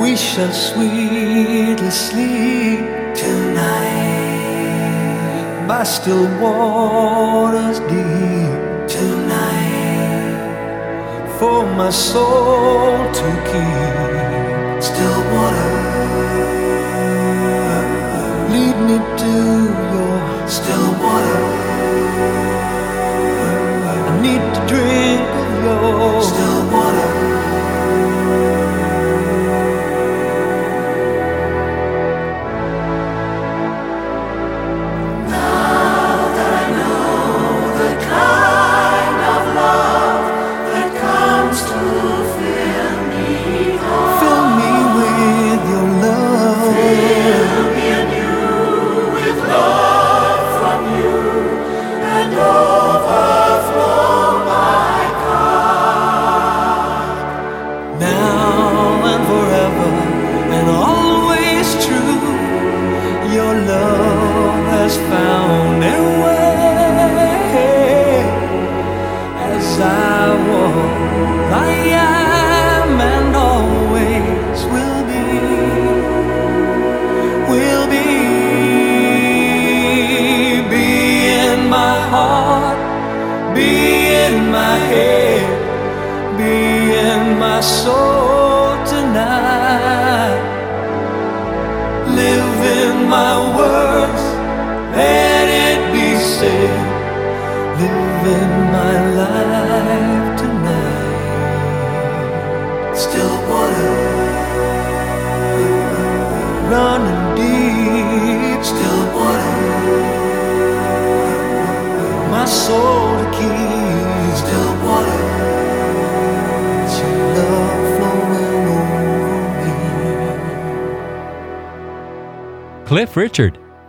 we 0.00 0.10
shall 0.16 0.52
sweetly 0.52 1.90
sleep 1.90 2.93
by 5.74 5.82
still 5.82 6.26
waters 6.40 7.80
deep 7.80 8.60
tonight 8.96 10.36
for 11.38 11.66
my 11.78 11.90
soul 11.90 12.98
to 13.18 13.28
keep 13.50 14.82
still 14.88 15.20
water. 15.32 15.72
Lead 18.52 18.76
me 18.88 18.96
to 19.22 19.32
your 19.94 20.16
still 20.48 20.90
water. 21.02 21.53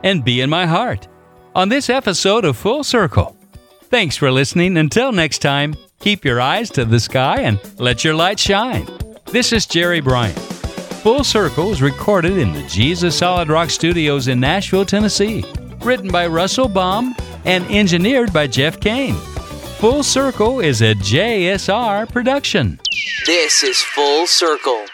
And 0.06 0.24
Be 0.24 0.40
in 0.40 0.50
My 0.50 0.68
Heart 0.68 1.08
on 1.56 1.68
this 1.68 1.90
episode 1.90 2.46
of 2.46 2.56
Full 2.56 2.84
Circle. 2.84 3.36
Thanks 3.86 4.16
for 4.16 4.32
listening. 4.32 4.78
Until 4.78 5.12
next 5.12 5.40
time, 5.40 5.76
keep 6.00 6.24
your 6.24 6.40
eyes 6.40 6.70
to 6.72 6.86
the 6.86 7.00
sky 7.00 7.42
and 7.42 7.60
let 7.80 8.06
your 8.06 8.14
light 8.14 8.40
shine. 8.40 8.88
This 9.26 9.52
is 9.52 9.66
Jerry 9.66 10.02
Bryant. 10.02 10.38
Full 11.02 11.24
Circle 11.24 11.72
is 11.72 11.82
recorded 11.82 12.38
in 12.38 12.54
the 12.54 12.62
Jesus 12.68 13.18
Solid 13.18 13.50
Rock 13.50 13.72
Studios 13.72 14.28
in 14.28 14.40
Nashville, 14.40 14.86
Tennessee. 14.86 15.44
Written 15.82 16.12
by 16.12 16.28
Russell 16.28 16.70
Baum 16.70 17.16
and 17.44 17.66
engineered 17.66 18.32
by 18.32 18.46
Jeff 18.46 18.80
Kane. 18.80 19.16
Full 19.80 20.04
Circle 20.04 20.60
is 20.60 20.82
a 20.82 20.94
JSR 20.94 22.12
production. 22.12 22.80
This 23.26 23.64
is 23.64 23.82
Full 23.82 24.28
Circle 24.28 24.85